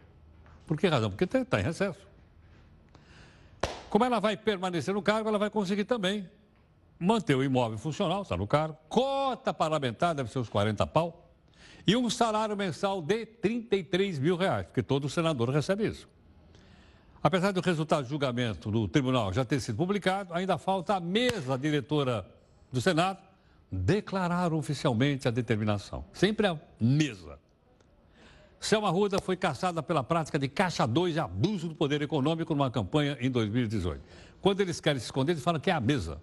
[0.66, 1.10] Por que razão?
[1.10, 2.00] Porque está em recesso.
[3.90, 6.30] Como ela vai permanecer no cargo, ela vai conseguir também
[7.00, 11.32] manter o imóvel funcional, está no cargo, cota parlamentar, deve ser uns 40 pau,
[11.86, 16.08] e um salário mensal de 33 mil reais, porque todo senador recebe isso.
[17.24, 21.58] Apesar do resultado do julgamento do tribunal já ter sido publicado, ainda falta a mesa
[21.58, 22.26] diretora
[22.72, 23.20] do Senado
[23.72, 26.06] declarar oficialmente a determinação.
[26.14, 27.40] Sempre a mesa.
[28.60, 32.72] Selma Ruda foi caçada pela prática de caixa 2 e abuso do poder econômico numa
[32.72, 34.02] campanha em 2018.
[34.42, 36.22] Quando eles querem se esconder, eles falam que é a mesa.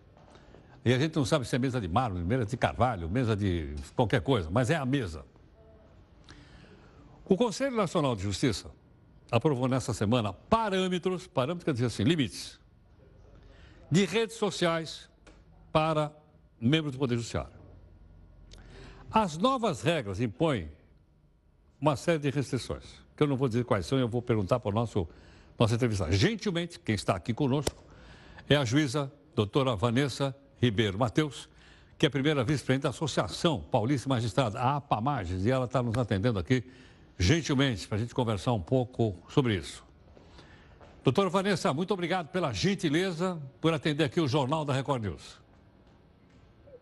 [0.84, 3.74] E a gente não sabe se é mesa de mármore, mesa de carvalho, mesa de
[3.94, 5.24] qualquer coisa, mas é a mesa.
[7.24, 8.70] O Conselho Nacional de Justiça
[9.30, 12.60] aprovou nessa semana parâmetros, parâmetros quer dizer assim, limites,
[13.90, 15.08] de redes sociais
[15.72, 16.12] para
[16.60, 17.52] membros do Poder Judiciário.
[19.10, 20.68] As novas regras impõem
[21.80, 22.84] uma série de restrições,
[23.16, 25.06] que eu não vou dizer quais são, eu vou perguntar para o nosso
[25.58, 26.10] nossa entrevista.
[26.10, 27.82] Gentilmente, quem está aqui conosco
[28.48, 31.48] é a juíza doutora Vanessa Ribeiro Mateus,
[31.96, 35.96] que é a primeira vice-presidente da Associação Paulista Magistrada, a APAMAGES, e ela está nos
[35.96, 36.64] atendendo aqui
[37.18, 39.84] gentilmente para a gente conversar um pouco sobre isso.
[41.04, 45.43] Doutora Vanessa, muito obrigado pela gentileza por atender aqui o Jornal da Record News.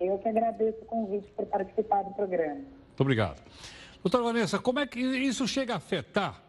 [0.03, 2.57] Eu que agradeço o convite por participar do programa.
[2.57, 3.41] Muito obrigado.
[4.03, 6.43] Doutora Vanessa, como é que isso chega a afetar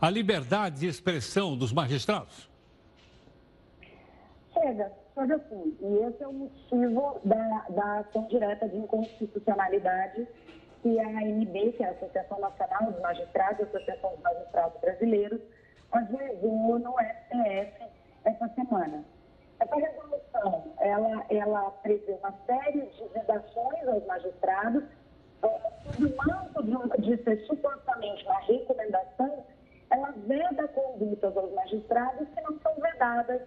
[0.00, 2.50] a liberdade de expressão dos magistrados?
[4.52, 5.76] Chega, chega sim.
[5.80, 10.26] E esse é o motivo da, da ação direta de inconstitucionalidade
[10.82, 15.40] que a ANB, que é a Associação Nacional dos Magistrados, a Associação dos Magistrados Brasileiros,
[15.92, 17.84] ajuizou no STF
[18.24, 19.04] essa semana.
[19.58, 24.84] Essa resolução, ela, ela prevê uma série de vedações aos magistrados,
[25.40, 29.44] sob o manto de, de ser supostamente uma recomendação,
[29.90, 33.42] ela veda condutas aos magistrados que não são vedadas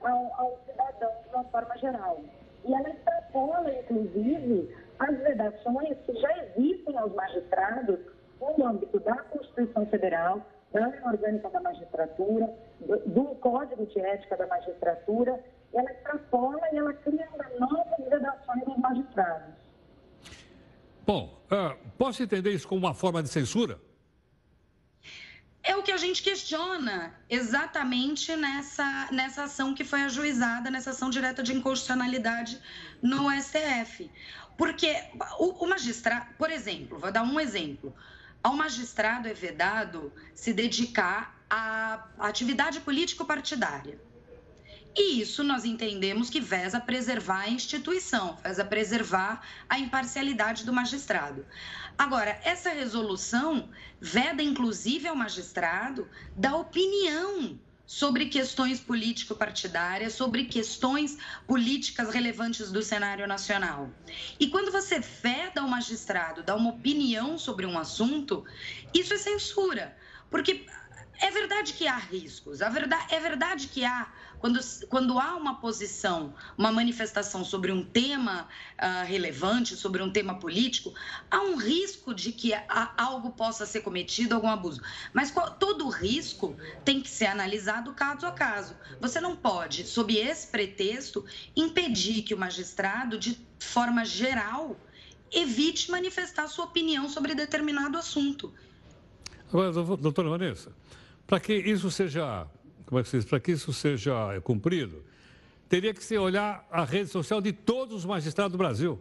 [0.00, 2.20] ao, ao cidadão de uma forma geral.
[2.64, 7.98] E ela extrapola, inclusive, as vedações que já existem aos magistrados
[8.40, 10.40] no âmbito da Constituição Federal,
[10.72, 15.38] da Lei Orgânica da Magistratura, do, do Código de Ética da Magistratura,
[15.74, 19.54] ela extrapola e ela cria novas vedações dos magistrados.
[21.06, 23.78] Bom, uh, posso entender isso como uma forma de censura?
[25.62, 31.08] é o que a gente questiona exatamente nessa, nessa ação que foi ajuizada, nessa ação
[31.08, 32.60] direta de inconstitucionalidade
[33.00, 34.10] no STF.
[34.56, 34.94] Porque
[35.38, 37.94] o, o magistrado, por exemplo, vou dar um exemplo.
[38.42, 44.00] Ao magistrado é vedado se dedicar à atividade político-partidária.
[44.94, 51.46] E isso nós entendemos que vesa preservar a instituição, vesa preservar a imparcialidade do magistrado.
[51.96, 62.10] Agora, essa resolução veda inclusive ao magistrado da opinião sobre questões político-partidárias, sobre questões políticas
[62.10, 63.90] relevantes do cenário nacional.
[64.38, 68.44] E quando você veda ao magistrado, dá uma opinião sobre um assunto,
[68.94, 69.96] isso é censura.
[70.30, 70.64] Porque
[71.22, 74.58] é verdade que há riscos, a verdade, é verdade que há, quando,
[74.88, 80.92] quando há uma posição, uma manifestação sobre um tema uh, relevante, sobre um tema político,
[81.30, 82.52] há um risco de que
[82.96, 84.82] algo possa ser cometido, algum abuso.
[85.12, 88.74] Mas qual, todo risco tem que ser analisado caso a caso.
[89.00, 94.76] Você não pode, sob esse pretexto, impedir que o magistrado, de forma geral,
[95.30, 98.52] evite manifestar sua opinião sobre determinado assunto.
[99.48, 100.72] Agora, doutora Vanessa,
[101.26, 102.46] para que isso seja,
[102.86, 105.04] como é que se diz, para que isso seja cumprido,
[105.68, 109.00] teria que se olhar a rede social de todos os magistrados do Brasil.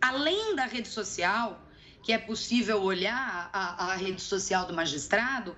[0.00, 1.66] Além da rede social,
[2.02, 5.56] que é possível olhar a, a rede social do magistrado,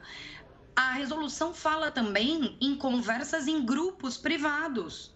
[0.76, 5.15] a resolução fala também em conversas em grupos privados.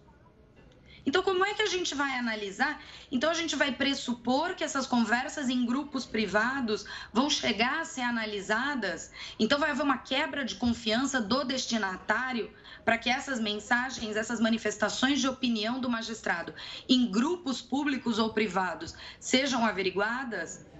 [1.05, 2.81] Então, como é que a gente vai analisar?
[3.11, 8.01] Então, a gente vai pressupor que essas conversas em grupos privados vão chegar a ser
[8.01, 9.11] analisadas.
[9.39, 12.53] Então, vai haver uma quebra de confiança do destinatário
[12.85, 16.53] para que essas mensagens, essas manifestações de opinião do magistrado
[16.87, 20.70] em grupos públicos ou privados sejam averiguadas.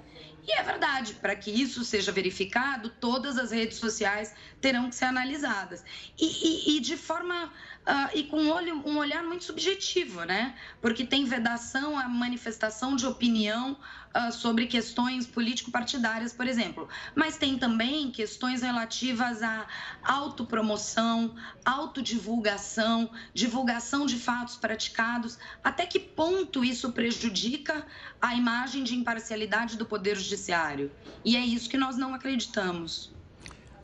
[0.48, 5.06] E é verdade, para que isso seja verificado, todas as redes sociais terão que ser
[5.06, 5.84] analisadas.
[6.20, 10.56] E, e, e de forma uh, e com olho, um olhar muito subjetivo, né?
[10.82, 13.78] Porque tem vedação à manifestação de opinião
[14.16, 16.88] uh, sobre questões político-partidárias, por exemplo.
[17.16, 19.66] Mas tem também questões relativas à
[20.04, 25.38] autopromoção, autodivulgação, divulgação de fatos praticados.
[25.64, 27.86] Até que ponto isso prejudica
[28.22, 30.92] a imagem de imparcialidade do Poder Judiciário?
[31.24, 33.12] E é isso que nós não acreditamos.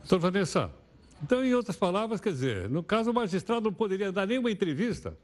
[0.00, 0.70] Doutor Vanessa,
[1.22, 5.16] então, em outras palavras, quer dizer, no caso, o magistrado não poderia dar nenhuma entrevista?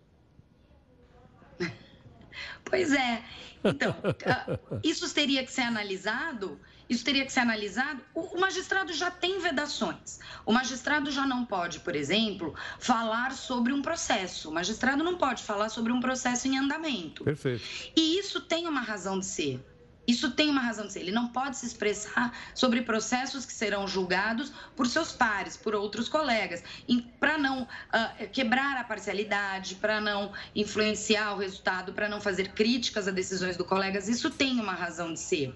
[2.65, 3.23] Pois é.
[3.63, 3.95] Então,
[4.27, 6.61] ah, isso teria que ser analisado.
[6.89, 8.03] Isso teria que ser analisado.
[8.15, 10.21] O, magistrado já tem vedações.
[10.45, 14.51] O magistrado já não pode, por exemplo, falar sobre um processo.
[14.51, 17.25] O magistrado não pode falar sobre um processo em andamento.
[17.25, 17.65] Perfeito.
[17.97, 19.65] E isso tem uma razão de ser.
[20.07, 21.01] Isso tem uma razão de ser.
[21.01, 26.09] Ele não pode se expressar sobre processos que serão julgados por seus pares, por outros
[26.09, 26.63] colegas,
[27.19, 33.09] para não uh, quebrar a parcialidade, para não influenciar o resultado, para não fazer críticas
[33.09, 34.09] a decisões do colegas.
[34.09, 35.55] Isso tem uma razão de ser.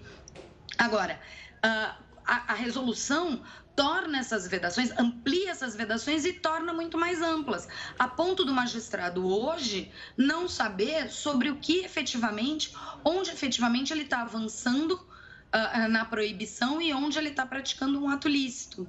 [0.78, 1.20] Agora,
[1.64, 3.42] uh, a, a resolução
[3.74, 7.66] torna essas vedações, amplia essas vedações e torna muito mais amplas,
[7.98, 14.22] a ponto do magistrado hoje não saber sobre o que efetivamente, onde efetivamente ele está
[14.22, 18.86] avançando uh, na proibição e onde ele está praticando um ato lícito.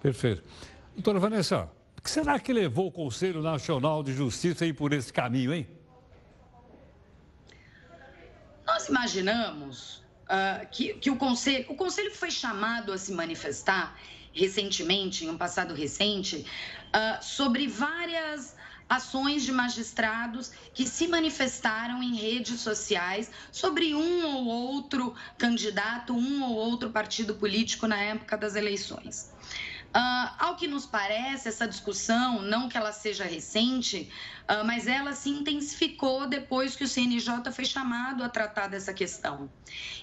[0.00, 0.44] Perfeito.
[0.94, 4.92] Doutora Vanessa, o que será que levou o Conselho Nacional de Justiça a ir por
[4.92, 5.66] esse caminho, hein?
[8.64, 11.66] Nós imaginamos uh, que, que o Conselho.
[11.68, 13.96] O Conselho foi chamado a se manifestar
[14.32, 16.44] recentemente, em um passado recente,
[16.88, 18.56] uh, sobre várias
[18.88, 26.42] ações de magistrados que se manifestaram em redes sociais sobre um ou outro candidato, um
[26.44, 29.32] ou outro partido político na época das eleições.
[29.94, 34.10] Uh, ao que nos parece, essa discussão, não que ela seja recente,
[34.64, 39.50] mas ela se intensificou depois que o CNJ foi chamado a tratar dessa questão.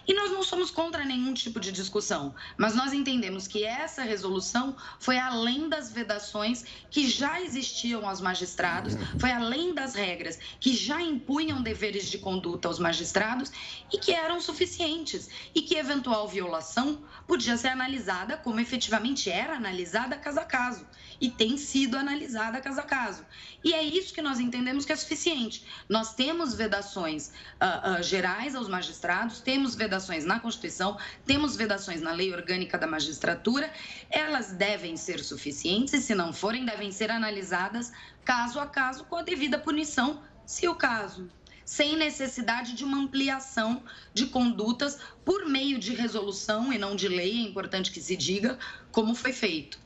[0.07, 4.75] E nós não somos contra nenhum tipo de discussão, mas nós entendemos que essa resolução
[4.99, 11.01] foi além das vedações que já existiam aos magistrados, foi além das regras que já
[11.01, 13.51] impunham deveres de conduta aos magistrados
[13.93, 20.17] e que eram suficientes, e que eventual violação podia ser analisada como efetivamente era analisada
[20.17, 20.87] caso a caso
[21.21, 23.23] e tem sido analisada caso a caso.
[23.63, 25.65] E é isso que nós entendemos que é suficiente.
[25.87, 32.11] Nós temos vedações uh, uh, gerais aos magistrados, temos vedações na Constituição, temos vedações na
[32.11, 33.71] Lei Orgânica da Magistratura,
[34.09, 37.91] elas devem ser suficientes e, se não forem, devem ser analisadas
[38.23, 41.29] caso a caso com a devida punição, se o caso
[41.65, 43.81] sem necessidade de uma ampliação
[44.13, 48.59] de condutas por meio de resolução e não de lei, é importante que se diga,
[48.91, 49.79] como foi feito.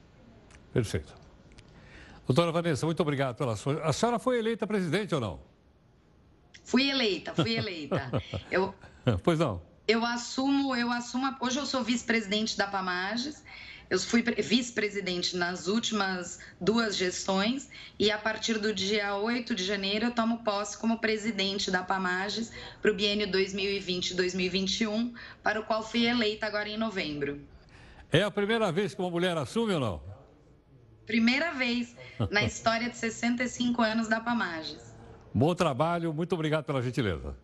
[0.74, 1.14] Perfeito.
[2.28, 3.84] Doutora Vanessa, muito obrigado pela sua.
[3.84, 5.39] A senhora foi eleita presidente ou não?
[6.63, 8.11] Fui eleita, fui eleita.
[8.49, 8.73] Eu...
[9.23, 9.61] Pois não.
[9.88, 11.36] Eu assumo, eu assumo.
[11.39, 13.43] Hoje eu sou vice-presidente da Pamages.
[13.88, 17.69] Eu fui vice-presidente nas últimas duas gestões
[17.99, 22.51] e a partir do dia 8 de janeiro eu tomo posse como presidente da Pamages
[22.82, 25.13] para o biênio 2020-2021,
[25.43, 27.39] para o qual fui eleita agora em novembro.
[28.11, 30.14] É a primeira vez que uma mulher assume ou não?
[31.06, 31.95] Primeira vez
[32.32, 34.93] na história de 65 anos da Pamages.
[35.34, 37.36] Bom trabalho, muito obrigado pela gentileza.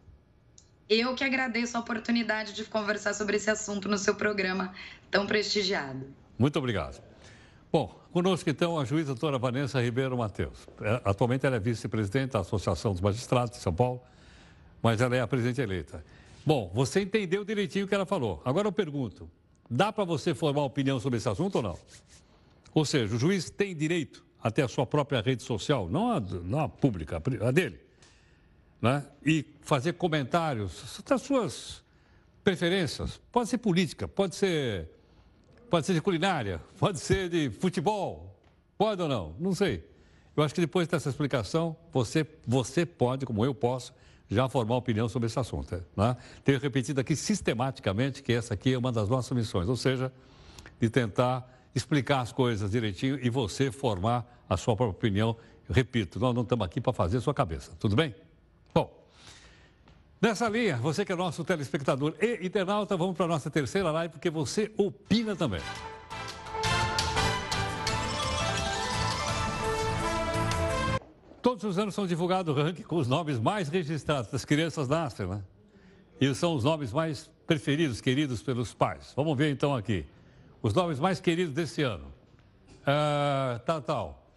[0.90, 4.74] Eu que agradeço a oportunidade de conversar sobre esse assunto no seu programa
[5.10, 6.06] tão prestigiado.
[6.38, 7.02] Muito obrigado.
[7.72, 10.68] Bom, conosco então a juíza doutora Vanessa Ribeiro Mateus.
[10.82, 14.02] É, atualmente ela é vice-presidente da Associação dos Magistrados de São Paulo,
[14.84, 16.04] mas ela é a presidente eleita.
[16.46, 18.42] Bom, você entendeu direitinho o que ela falou.
[18.44, 19.30] Agora eu pergunto,
[19.70, 21.80] dá para você formar opinião sobre esse assunto ou não?
[22.74, 26.20] Ou seja, o juiz tem direito a ter a sua própria rede social, não a,
[26.20, 27.92] não a pública, a dele
[28.82, 29.06] né?
[29.24, 31.84] e fazer comentários das suas
[32.44, 33.22] preferências.
[33.32, 34.90] Pode ser política, pode ser,
[35.70, 38.36] pode ser de culinária, pode ser de futebol,
[38.78, 39.88] pode ou não, não sei.
[40.36, 43.94] Eu acho que depois dessa explicação, você, você pode, como eu posso,
[44.30, 45.84] já formar opinião sobre esse assunto.
[45.96, 46.18] Né?
[46.44, 50.12] Tenho repetido aqui sistematicamente que essa aqui é uma das nossas missões, ou seja,
[50.80, 55.36] de tentar explicar as coisas direitinho e você formar a sua própria opinião.
[55.70, 58.14] repito, nós não estamos aqui para fazer a sua cabeça, tudo bem?
[60.22, 64.12] Nessa linha, você que é nosso telespectador e internauta, vamos para a nossa terceira live,
[64.12, 65.62] porque você opina também.
[71.42, 75.42] Todos os anos são divulgados rankings com os nomes mais registrados das crianças nascem, né?
[76.20, 79.14] E são os nomes mais preferidos, queridos pelos pais.
[79.16, 80.06] Vamos ver então aqui.
[80.62, 82.06] Os nomes mais queridos desse ano.
[82.82, 84.28] Uh, tal, tal.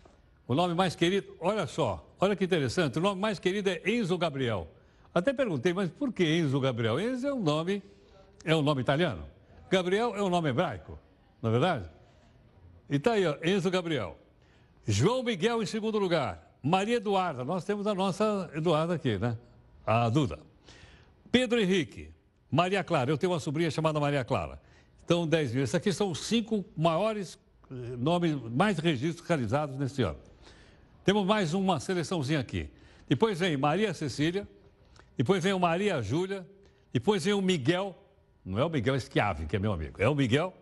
[0.46, 2.98] O nome mais querido, olha só, olha que interessante.
[2.98, 4.68] O nome mais querido é Enzo Gabriel.
[5.14, 7.00] Até perguntei, mas por que Enzo Gabriel?
[7.00, 7.82] Enzo é um nome,
[8.44, 9.24] é um nome italiano.
[9.70, 10.98] Gabriel é um nome hebraico,
[11.40, 11.88] não é verdade?
[12.90, 14.18] E tá aí, ó, Enzo Gabriel.
[14.86, 16.58] João Miguel em segundo lugar.
[16.62, 19.36] Maria Eduarda, nós temos a nossa Eduarda aqui, né?
[19.86, 20.38] A Duda.
[21.30, 22.10] Pedro Henrique.
[22.50, 24.60] Maria Clara, eu tenho uma sobrinha chamada Maria Clara.
[25.04, 25.64] Então, 10 mil.
[25.64, 27.38] Esses aqui são os cinco maiores
[27.70, 30.18] eh, nomes, mais registros realizados neste ano.
[31.04, 32.68] Temos mais uma seleçãozinha aqui.
[33.08, 34.48] Depois vem Maria Cecília,
[35.16, 36.46] depois vem o Maria Júlia.
[36.92, 37.96] Depois vem o Miguel.
[38.44, 40.00] Não é o Miguel Schiavi, que é meu amigo.
[40.00, 40.54] É o Miguel.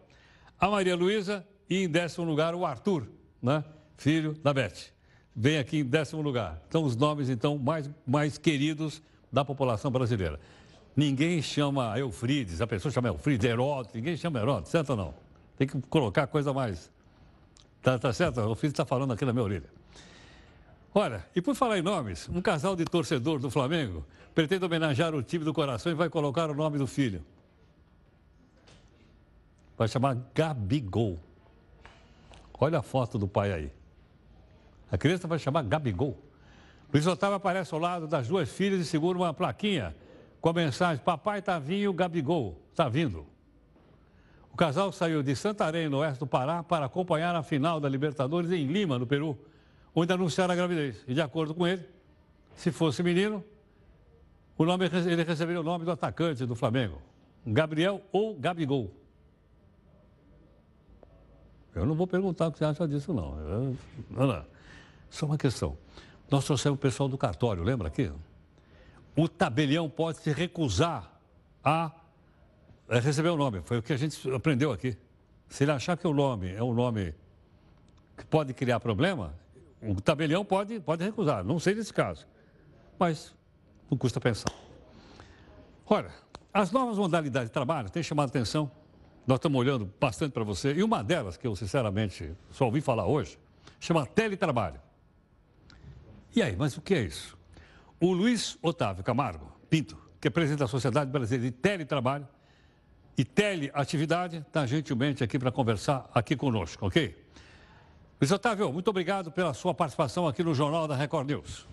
[0.58, 1.46] A Maria Luísa.
[1.68, 3.06] E em décimo lugar, o Arthur,
[3.40, 3.64] né?
[3.96, 4.92] filho da Beth.
[5.34, 6.60] Vem aqui em décimo lugar.
[6.68, 10.38] São os nomes, então, mais, mais queridos da população brasileira.
[10.94, 15.14] Ninguém chama Eufrides, a pessoa chama Eufrides, Heródoto, ninguém chama Heródoto, certo ou não?
[15.56, 16.90] Tem que colocar coisa mais.
[17.80, 18.40] Tá, tá certo?
[18.40, 19.70] O filho está falando aqui na minha orelha.
[20.94, 25.22] Olha, e por falar em nomes, um casal de torcedor do Flamengo pretende homenagear o
[25.22, 27.24] time do coração e vai colocar o nome do filho.
[29.76, 31.18] Vai chamar Gabigol.
[32.60, 33.72] Olha a foto do pai aí.
[34.90, 36.16] A criança vai chamar Gabigol.
[36.92, 39.96] Luiz Otávio aparece ao lado das duas filhas e segura uma plaquinha
[40.42, 43.24] com a mensagem: Papai tá vindo, Gabigol, está vindo.
[44.52, 48.50] O casal saiu de Santarém, no oeste do Pará, para acompanhar a final da Libertadores
[48.50, 49.38] em Lima, no Peru
[49.94, 51.02] onde anunciaram a gravidez.
[51.06, 51.86] E de acordo com ele,
[52.56, 53.42] se fosse menino,
[54.58, 57.00] o nome, ele receberia o nome do atacante do Flamengo,
[57.46, 58.90] Gabriel ou Gabigol.
[61.74, 63.38] Eu não vou perguntar o que você acha disso, não.
[63.38, 63.76] Eu,
[64.10, 64.44] não, não.
[65.08, 65.78] Só uma questão.
[66.30, 68.10] Nós trouxemos o pessoal do cartório, lembra aqui?
[69.16, 71.12] O tabelião pode se recusar
[71.62, 71.92] a
[72.88, 73.60] receber o nome.
[73.62, 74.96] Foi o que a gente aprendeu aqui.
[75.48, 77.14] Se ele achar que o nome é um nome
[78.16, 79.34] que pode criar problema,
[79.82, 82.26] o tabelião pode, pode recusar, não sei nesse caso.
[82.98, 83.34] Mas
[83.90, 84.52] não custa pensar.
[85.86, 86.10] Olha,
[86.52, 88.70] as novas modalidades de trabalho têm chamado atenção.
[89.26, 90.72] Nós estamos olhando bastante para você.
[90.72, 93.38] E uma delas, que eu sinceramente só ouvi falar hoje,
[93.78, 94.80] chama teletrabalho.
[96.34, 97.36] E aí, mas o que é isso?
[98.02, 102.26] O Luiz Otávio Camargo Pinto, que é presidente da Sociedade Brasileira de Teletrabalho
[103.16, 107.16] e Teleatividade, está gentilmente aqui para conversar aqui conosco, ok?
[108.20, 111.68] Luiz Otávio, muito obrigado pela sua participação aqui no Jornal da Record News.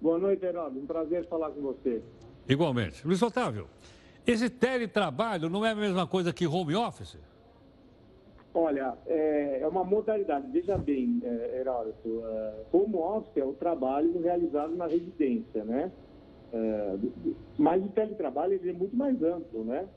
[0.00, 0.78] Boa noite, Heraldo.
[0.78, 2.00] Um prazer falar com você.
[2.48, 3.04] Igualmente.
[3.04, 3.68] Luiz Otávio,
[4.24, 7.18] esse teletrabalho não é a mesma coisa que home office?
[8.54, 10.46] Olha, é, é uma modalidade.
[10.52, 15.90] Veja bem, é, Heraldo, é, home office é o trabalho realizado na residência, né?
[16.52, 16.96] É,
[17.58, 19.88] mas o teletrabalho ele é muito mais amplo, né?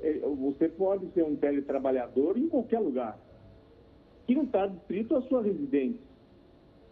[0.00, 3.16] É, você pode ser um teletrabalhador em qualquer lugar,
[4.26, 6.00] que não está distrito à sua residência.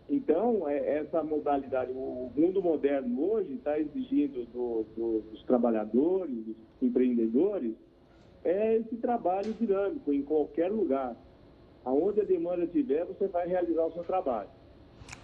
[0.08, 6.56] Então, é, essa modalidade, o mundo moderno hoje está exigindo do, do, dos trabalhadores, dos
[6.80, 7.74] empreendedores,
[8.45, 11.14] é esse trabalho dinâmico em qualquer lugar.
[11.84, 14.49] Aonde a demanda tiver, você vai realizar o seu trabalho.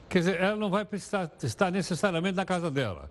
[0.08, 3.10] Quer dizer, ela não vai precisar estar necessariamente na casa dela.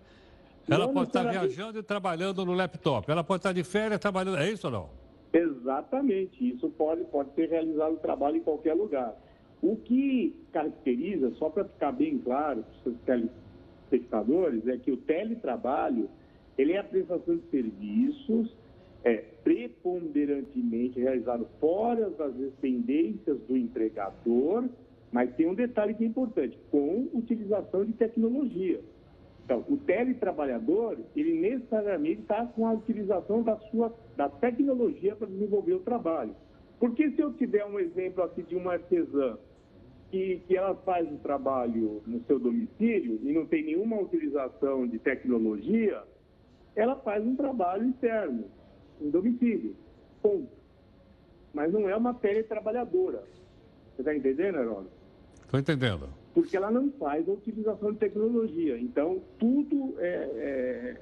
[0.68, 3.10] Ela não pode estar viajando e trabalhando no laptop.
[3.10, 4.38] Ela pode estar de férias trabalhando.
[4.38, 4.89] É isso ou não?
[5.32, 6.49] Exatamente.
[6.49, 9.14] Isso pode, pode ser realizado o trabalho em qualquer lugar.
[9.62, 16.10] O que caracteriza, só para ficar bem claro para os telespectadores, é que o teletrabalho
[16.58, 18.56] ele é a prestação de serviços
[19.06, 24.68] é, preponderantemente realizado fora das dependências do empregador,
[25.12, 28.82] mas tem um detalhe que é importante, com utilização de tecnologia.
[29.45, 35.74] Então, o teletrabalhador, ele necessariamente está com a utilização da sua da tecnologia para desenvolver
[35.74, 36.36] o trabalho.
[36.80, 39.38] Porque se eu tiver um exemplo aqui de uma artesã
[40.10, 44.97] que, que ela faz o trabalho no seu domicílio e não tem nenhuma utilização de
[44.97, 46.01] tecnologia,
[46.76, 48.45] ela faz um trabalho interno,
[49.02, 49.76] em domicílio.
[50.22, 50.50] Ponto.
[51.54, 53.24] Mas não é uma teletrabalhadora.
[53.96, 54.86] Você está entendendo, Herói?
[55.41, 56.10] Estou entendendo.
[56.34, 58.78] Porque ela não faz a utilização de tecnologia.
[58.78, 60.08] Então, tudo é.
[60.08, 60.98] é,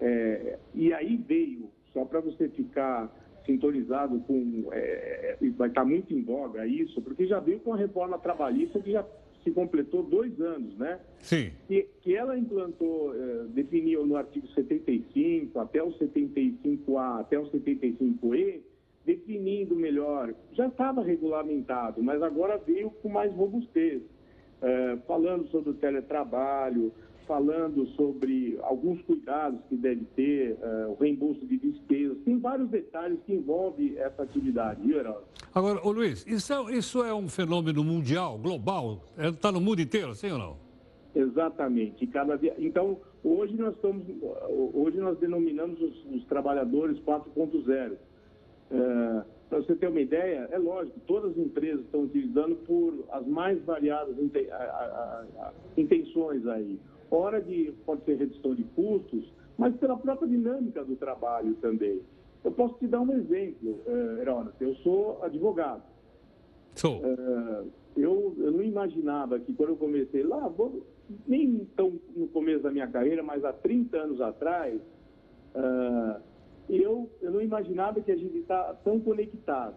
[0.00, 3.10] é, é e aí veio, só para você ficar
[3.44, 4.68] sintonizado com.
[4.72, 8.80] É, é, vai estar muito em voga isso, porque já veio com a reforma trabalhista
[8.80, 9.04] que já
[9.42, 11.00] se completou dois anos, né?
[11.18, 11.50] Sim.
[11.66, 18.60] Que, que ela implantou, é, definiu no artigo 75, até o 75A, até o 75E,
[19.04, 20.34] definindo melhor.
[20.52, 24.02] Já estava regulamentado, mas agora veio com mais robustez,
[24.60, 26.92] é, falando sobre o teletrabalho,
[27.26, 33.18] falando sobre alguns cuidados que deve ter, uh, o reembolso de despesas, tem vários detalhes
[33.26, 35.22] que envolvem essa atividade, viu, Heraldo?
[35.54, 39.04] Agora, ô Luiz, isso é, isso é um fenômeno mundial, global?
[39.16, 40.56] Está é, no mundo inteiro, sim ou não?
[41.14, 42.06] Exatamente.
[42.06, 42.54] Cada dia...
[42.58, 44.04] Então, hoje nós estamos,
[44.74, 47.92] hoje nós denominamos os, os trabalhadores 4.0.
[47.92, 53.26] Uh, Para você ter uma ideia, é lógico, todas as empresas estão utilizando por as
[53.26, 54.16] mais variadas
[55.76, 56.78] intenções aí
[57.16, 62.00] hora de, pode ser redução de custos, mas pela própria dinâmica do trabalho também.
[62.44, 65.82] Eu posso te dar um exemplo, uh, Eu sou advogado.
[66.74, 66.98] Sou.
[66.98, 70.82] Uh, eu, eu não imaginava que quando eu comecei lá, vou,
[71.26, 74.80] nem tão no começo da minha carreira, mas há 30 anos atrás,
[75.54, 76.20] uh,
[76.68, 79.76] eu, eu não imaginava que a gente está tão conectado.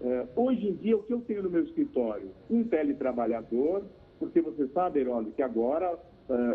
[0.00, 2.30] Uh, hoje em dia, o que eu tenho no meu escritório?
[2.50, 3.82] Um teletrabalhador,
[4.18, 5.98] porque você sabe, Herói, que agora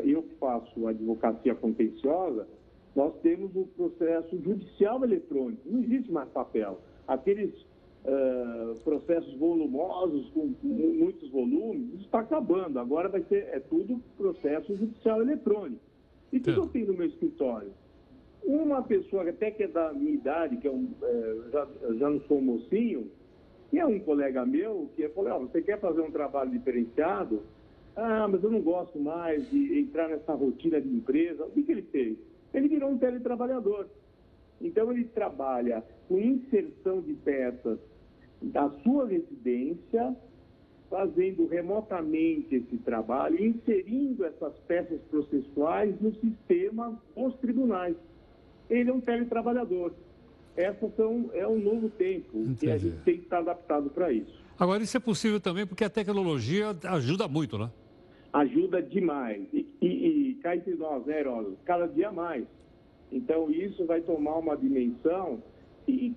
[0.04, 2.48] eu que faço advocacia contenciosa,
[2.96, 6.80] nós temos o processo judicial eletrônico, não existe mais papel.
[7.08, 7.54] Aqueles
[8.06, 12.80] uh, processos volumosos, com, muitos volumes, isso está acabando.
[12.80, 15.82] Agora vai ser, é tudo processo judicial eletrônico.
[16.32, 17.72] E o que eu tenho no meu escritório?
[18.44, 22.22] Uma pessoa até que é da minha idade, que é um, é, já, já não
[22.22, 23.10] sou mocinho,
[23.70, 27.44] que é um colega meu, que falou, oh, você quer fazer um trabalho diferenciado?
[27.96, 31.46] Ah, mas eu não gosto mais de entrar nessa rotina de empresa.
[31.46, 32.18] O que, que ele fez?
[32.54, 33.88] Ele virou um teletrabalhador.
[34.62, 37.80] Então, ele trabalha com inserção de peças
[38.42, 40.16] da sua residência,
[40.90, 47.96] fazendo remotamente esse trabalho, inserindo essas peças processuais no sistema dos tribunais.
[48.70, 49.94] Ele é um teletrabalhador.
[50.56, 52.66] Essas são, é um novo tempo Entendi.
[52.66, 54.42] e a gente tem que estar adaptado para isso.
[54.58, 57.70] Agora, isso é possível também porque a tecnologia ajuda muito, né?
[58.36, 59.42] Ajuda demais.
[59.54, 61.24] E, e, e cá entre nós, né?
[61.64, 62.46] Cada dia mais.
[63.12, 65.42] Então, isso vai tomar uma dimensão
[65.88, 66.14] e,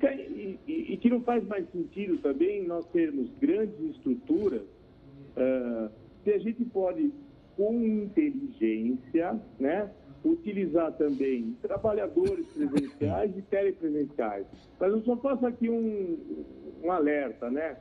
[0.67, 5.91] e, que não faz mais sentido também nós termos grandes estruturas uh,
[6.25, 7.13] que a gente pode,
[7.55, 9.91] com inteligência, né,
[10.25, 14.47] utilizar também trabalhadores presenciais e telepresenciais.
[14.81, 16.19] Mas eu só faço aqui um,
[16.83, 17.77] um alerta, né?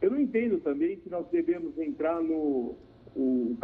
[0.00, 2.76] Eu não entendo também que nós devemos entrar no,
[3.16, 3.56] o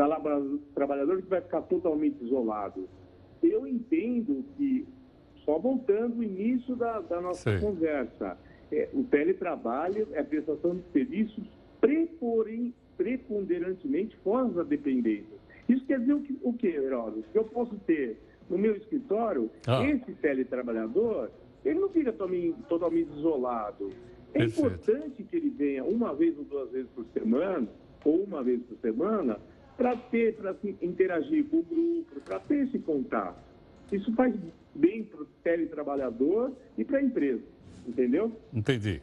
[0.74, 2.88] trabalhador que vai ficar totalmente isolado.
[3.42, 4.86] Eu entendo que,
[5.44, 7.64] só voltando ao início da, da nossa Sim.
[7.64, 8.36] conversa,
[8.72, 11.44] é, o teletrabalho é a prestação de serviços
[12.96, 15.36] preponderantemente fora da dependência.
[15.68, 17.24] Isso quer dizer o que, o que Heródoto?
[17.32, 18.18] Que eu posso ter
[18.48, 19.84] no meu escritório, ah.
[19.84, 21.30] esse teletrabalhador,
[21.64, 22.12] ele não fica
[22.68, 23.90] totalmente isolado.
[24.32, 24.60] É Perfeito.
[24.60, 27.68] importante que ele venha uma vez ou duas vezes por semana,
[28.06, 29.38] ou uma vez por semana,
[29.76, 33.38] para ter, para interagir com o grupo, para ter esse contato.
[33.90, 34.34] Isso faz
[34.74, 37.42] bem para o teletrabalhador e para a empresa,
[37.86, 38.32] entendeu?
[38.52, 39.02] Entendi.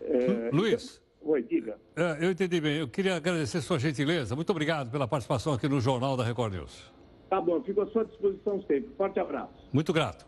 [0.00, 1.00] É, Luiz.
[1.20, 1.78] Então, oi, diga.
[1.94, 2.78] É, eu entendi bem.
[2.78, 4.34] Eu queria agradecer sua gentileza.
[4.34, 6.92] Muito obrigado pela participação aqui no Jornal da Record News.
[7.28, 8.88] Tá bom, fico à sua disposição sempre.
[8.96, 9.68] Forte abraço.
[9.72, 10.26] Muito grato.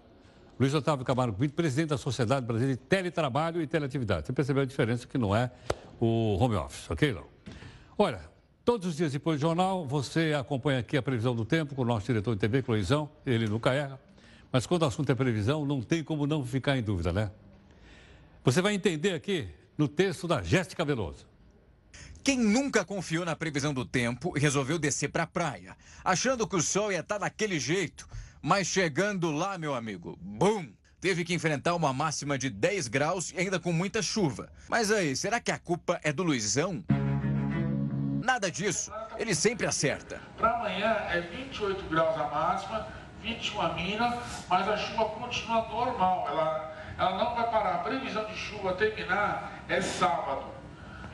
[0.59, 4.27] Luiz Otávio Camargo presidente da Sociedade Brasileira de Teletrabalho e Teleatividade.
[4.27, 5.51] Você percebeu a diferença que não é
[6.01, 7.38] o home office, ok, Lão?
[8.01, 8.21] Olha,
[8.65, 11.85] todos os dias depois do jornal, você acompanha aqui a previsão do tempo com o
[11.85, 14.01] nosso diretor de TV, Cloizão, ele nunca erra.
[14.53, 17.33] Mas quando o assunto é previsão, não tem como não ficar em dúvida, né?
[18.45, 21.27] Você vai entender aqui no texto da Jéssica Veloso.
[22.23, 26.63] Quem nunca confiou na previsão do tempo resolveu descer para a praia, achando que o
[26.63, 28.09] sol ia estar tá daquele jeito,
[28.41, 30.69] mas chegando lá, meu amigo, bum!
[31.01, 34.53] Teve que enfrentar uma máxima de 10 graus e ainda com muita chuva.
[34.69, 36.85] Mas aí, será que a culpa é do Luizão?
[38.29, 38.93] Nada disso.
[39.17, 40.21] Ele sempre acerta.
[40.37, 42.87] Para amanhã é 28 graus a máxima,
[43.23, 46.27] 21 a mínima, mas a chuva continua normal.
[46.29, 47.77] Ela, ela não vai parar.
[47.77, 50.45] A previsão de chuva terminar é sábado.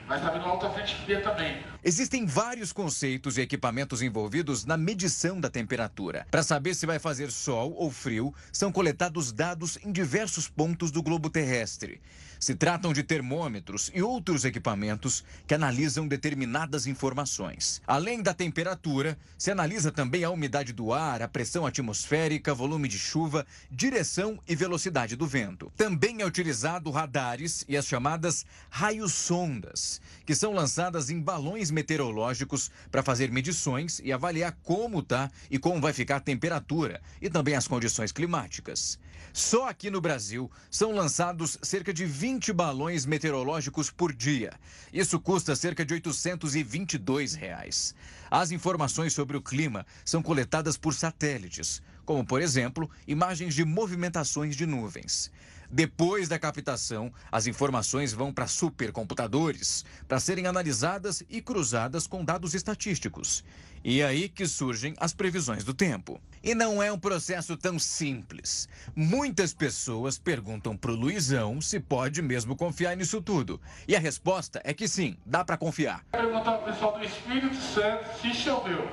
[0.08, 1.62] Mas está vindo alta frente fria também.
[1.82, 6.26] Existem vários conceitos e equipamentos envolvidos na medição da temperatura.
[6.30, 11.02] Para saber se vai fazer sol ou frio, são coletados dados em diversos pontos do
[11.02, 12.02] globo terrestre.
[12.44, 17.80] Se tratam de termômetros e outros equipamentos que analisam determinadas informações.
[17.86, 22.98] Além da temperatura, se analisa também a umidade do ar, a pressão atmosférica, volume de
[22.98, 25.72] chuva, direção e velocidade do vento.
[25.74, 33.02] Também é utilizado radares e as chamadas raios-sondas, que são lançadas em balões meteorológicos para
[33.02, 37.66] fazer medições e avaliar como está e como vai ficar a temperatura e também as
[37.66, 38.98] condições climáticas.
[39.36, 44.52] Só aqui no Brasil são lançados cerca de 20 balões meteorológicos por dia.
[44.92, 47.96] Isso custa cerca de 822 reais.
[48.30, 54.54] As informações sobre o clima são coletadas por satélites, como, por exemplo, imagens de movimentações
[54.54, 55.32] de nuvens.
[55.70, 62.54] Depois da captação, as informações vão para supercomputadores para serem analisadas e cruzadas com dados
[62.54, 63.44] estatísticos.
[63.82, 66.18] E é aí que surgem as previsões do tempo.
[66.42, 68.66] E não é um processo tão simples.
[68.96, 73.60] Muitas pessoas perguntam para o Luizão se pode mesmo confiar nisso tudo.
[73.86, 76.02] E a resposta é que sim, dá para confiar.
[76.12, 78.90] Perguntar ao pessoal do Espírito Santo se choveu.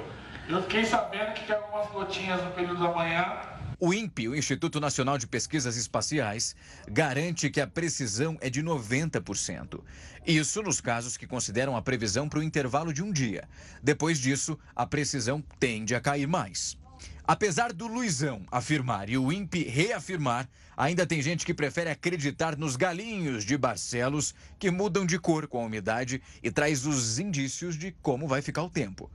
[0.49, 3.50] Eu fiquei sabendo que tem algumas gotinhas no período da manhã
[3.83, 6.55] o INPE, o Instituto Nacional de Pesquisas Espaciais,
[6.87, 9.81] garante que a precisão é de 90%.
[10.23, 13.49] Isso nos casos que consideram a previsão para o intervalo de um dia.
[13.81, 16.77] Depois disso, a precisão tende a cair mais.
[17.23, 22.75] Apesar do Luizão afirmar e o INPE reafirmar, ainda tem gente que prefere acreditar nos
[22.75, 27.95] galinhos de Barcelos que mudam de cor com a umidade e traz os indícios de
[27.99, 29.09] como vai ficar o tempo.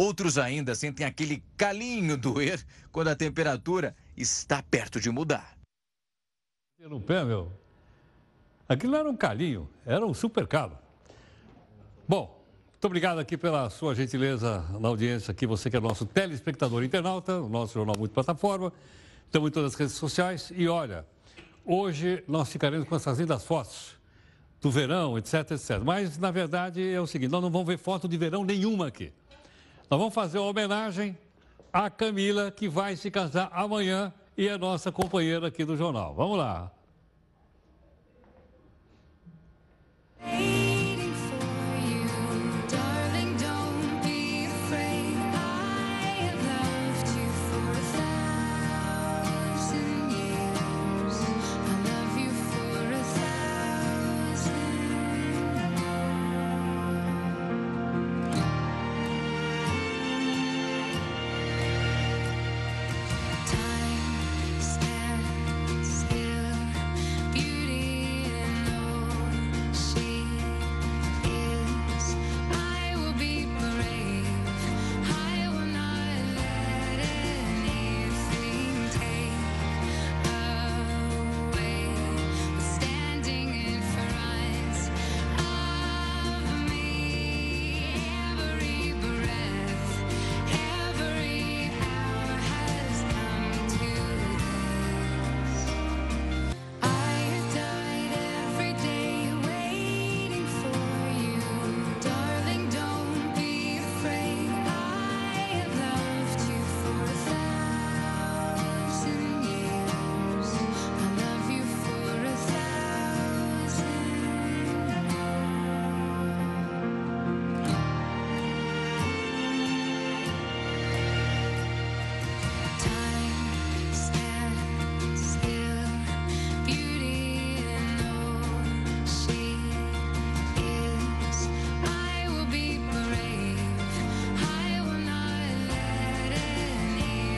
[0.00, 5.58] Outros ainda sentem aquele calinho doer quando a temperatura está perto de mudar.
[6.78, 7.52] No pé, meu.
[8.66, 10.78] Aquilo não era um calinho, era um super calo.
[12.08, 16.82] Bom, muito obrigado aqui pela sua gentileza na audiência aqui, você que é nosso telespectador
[16.82, 18.72] internauta, o nosso Jornal Muito Plataforma.
[19.26, 20.50] Estamos em todas as redes sociais.
[20.56, 21.04] E olha,
[21.62, 23.98] hoje nós ficaremos com essas lindas fotos
[24.62, 25.78] do verão, etc, etc.
[25.84, 29.12] Mas, na verdade, é o seguinte, nós não vamos ver foto de verão nenhuma aqui.
[29.90, 31.18] Nós vamos fazer uma homenagem
[31.72, 36.14] à Camila, que vai se casar amanhã e é nossa companheira aqui do jornal.
[36.14, 36.70] Vamos lá.
[40.22, 40.59] Hey.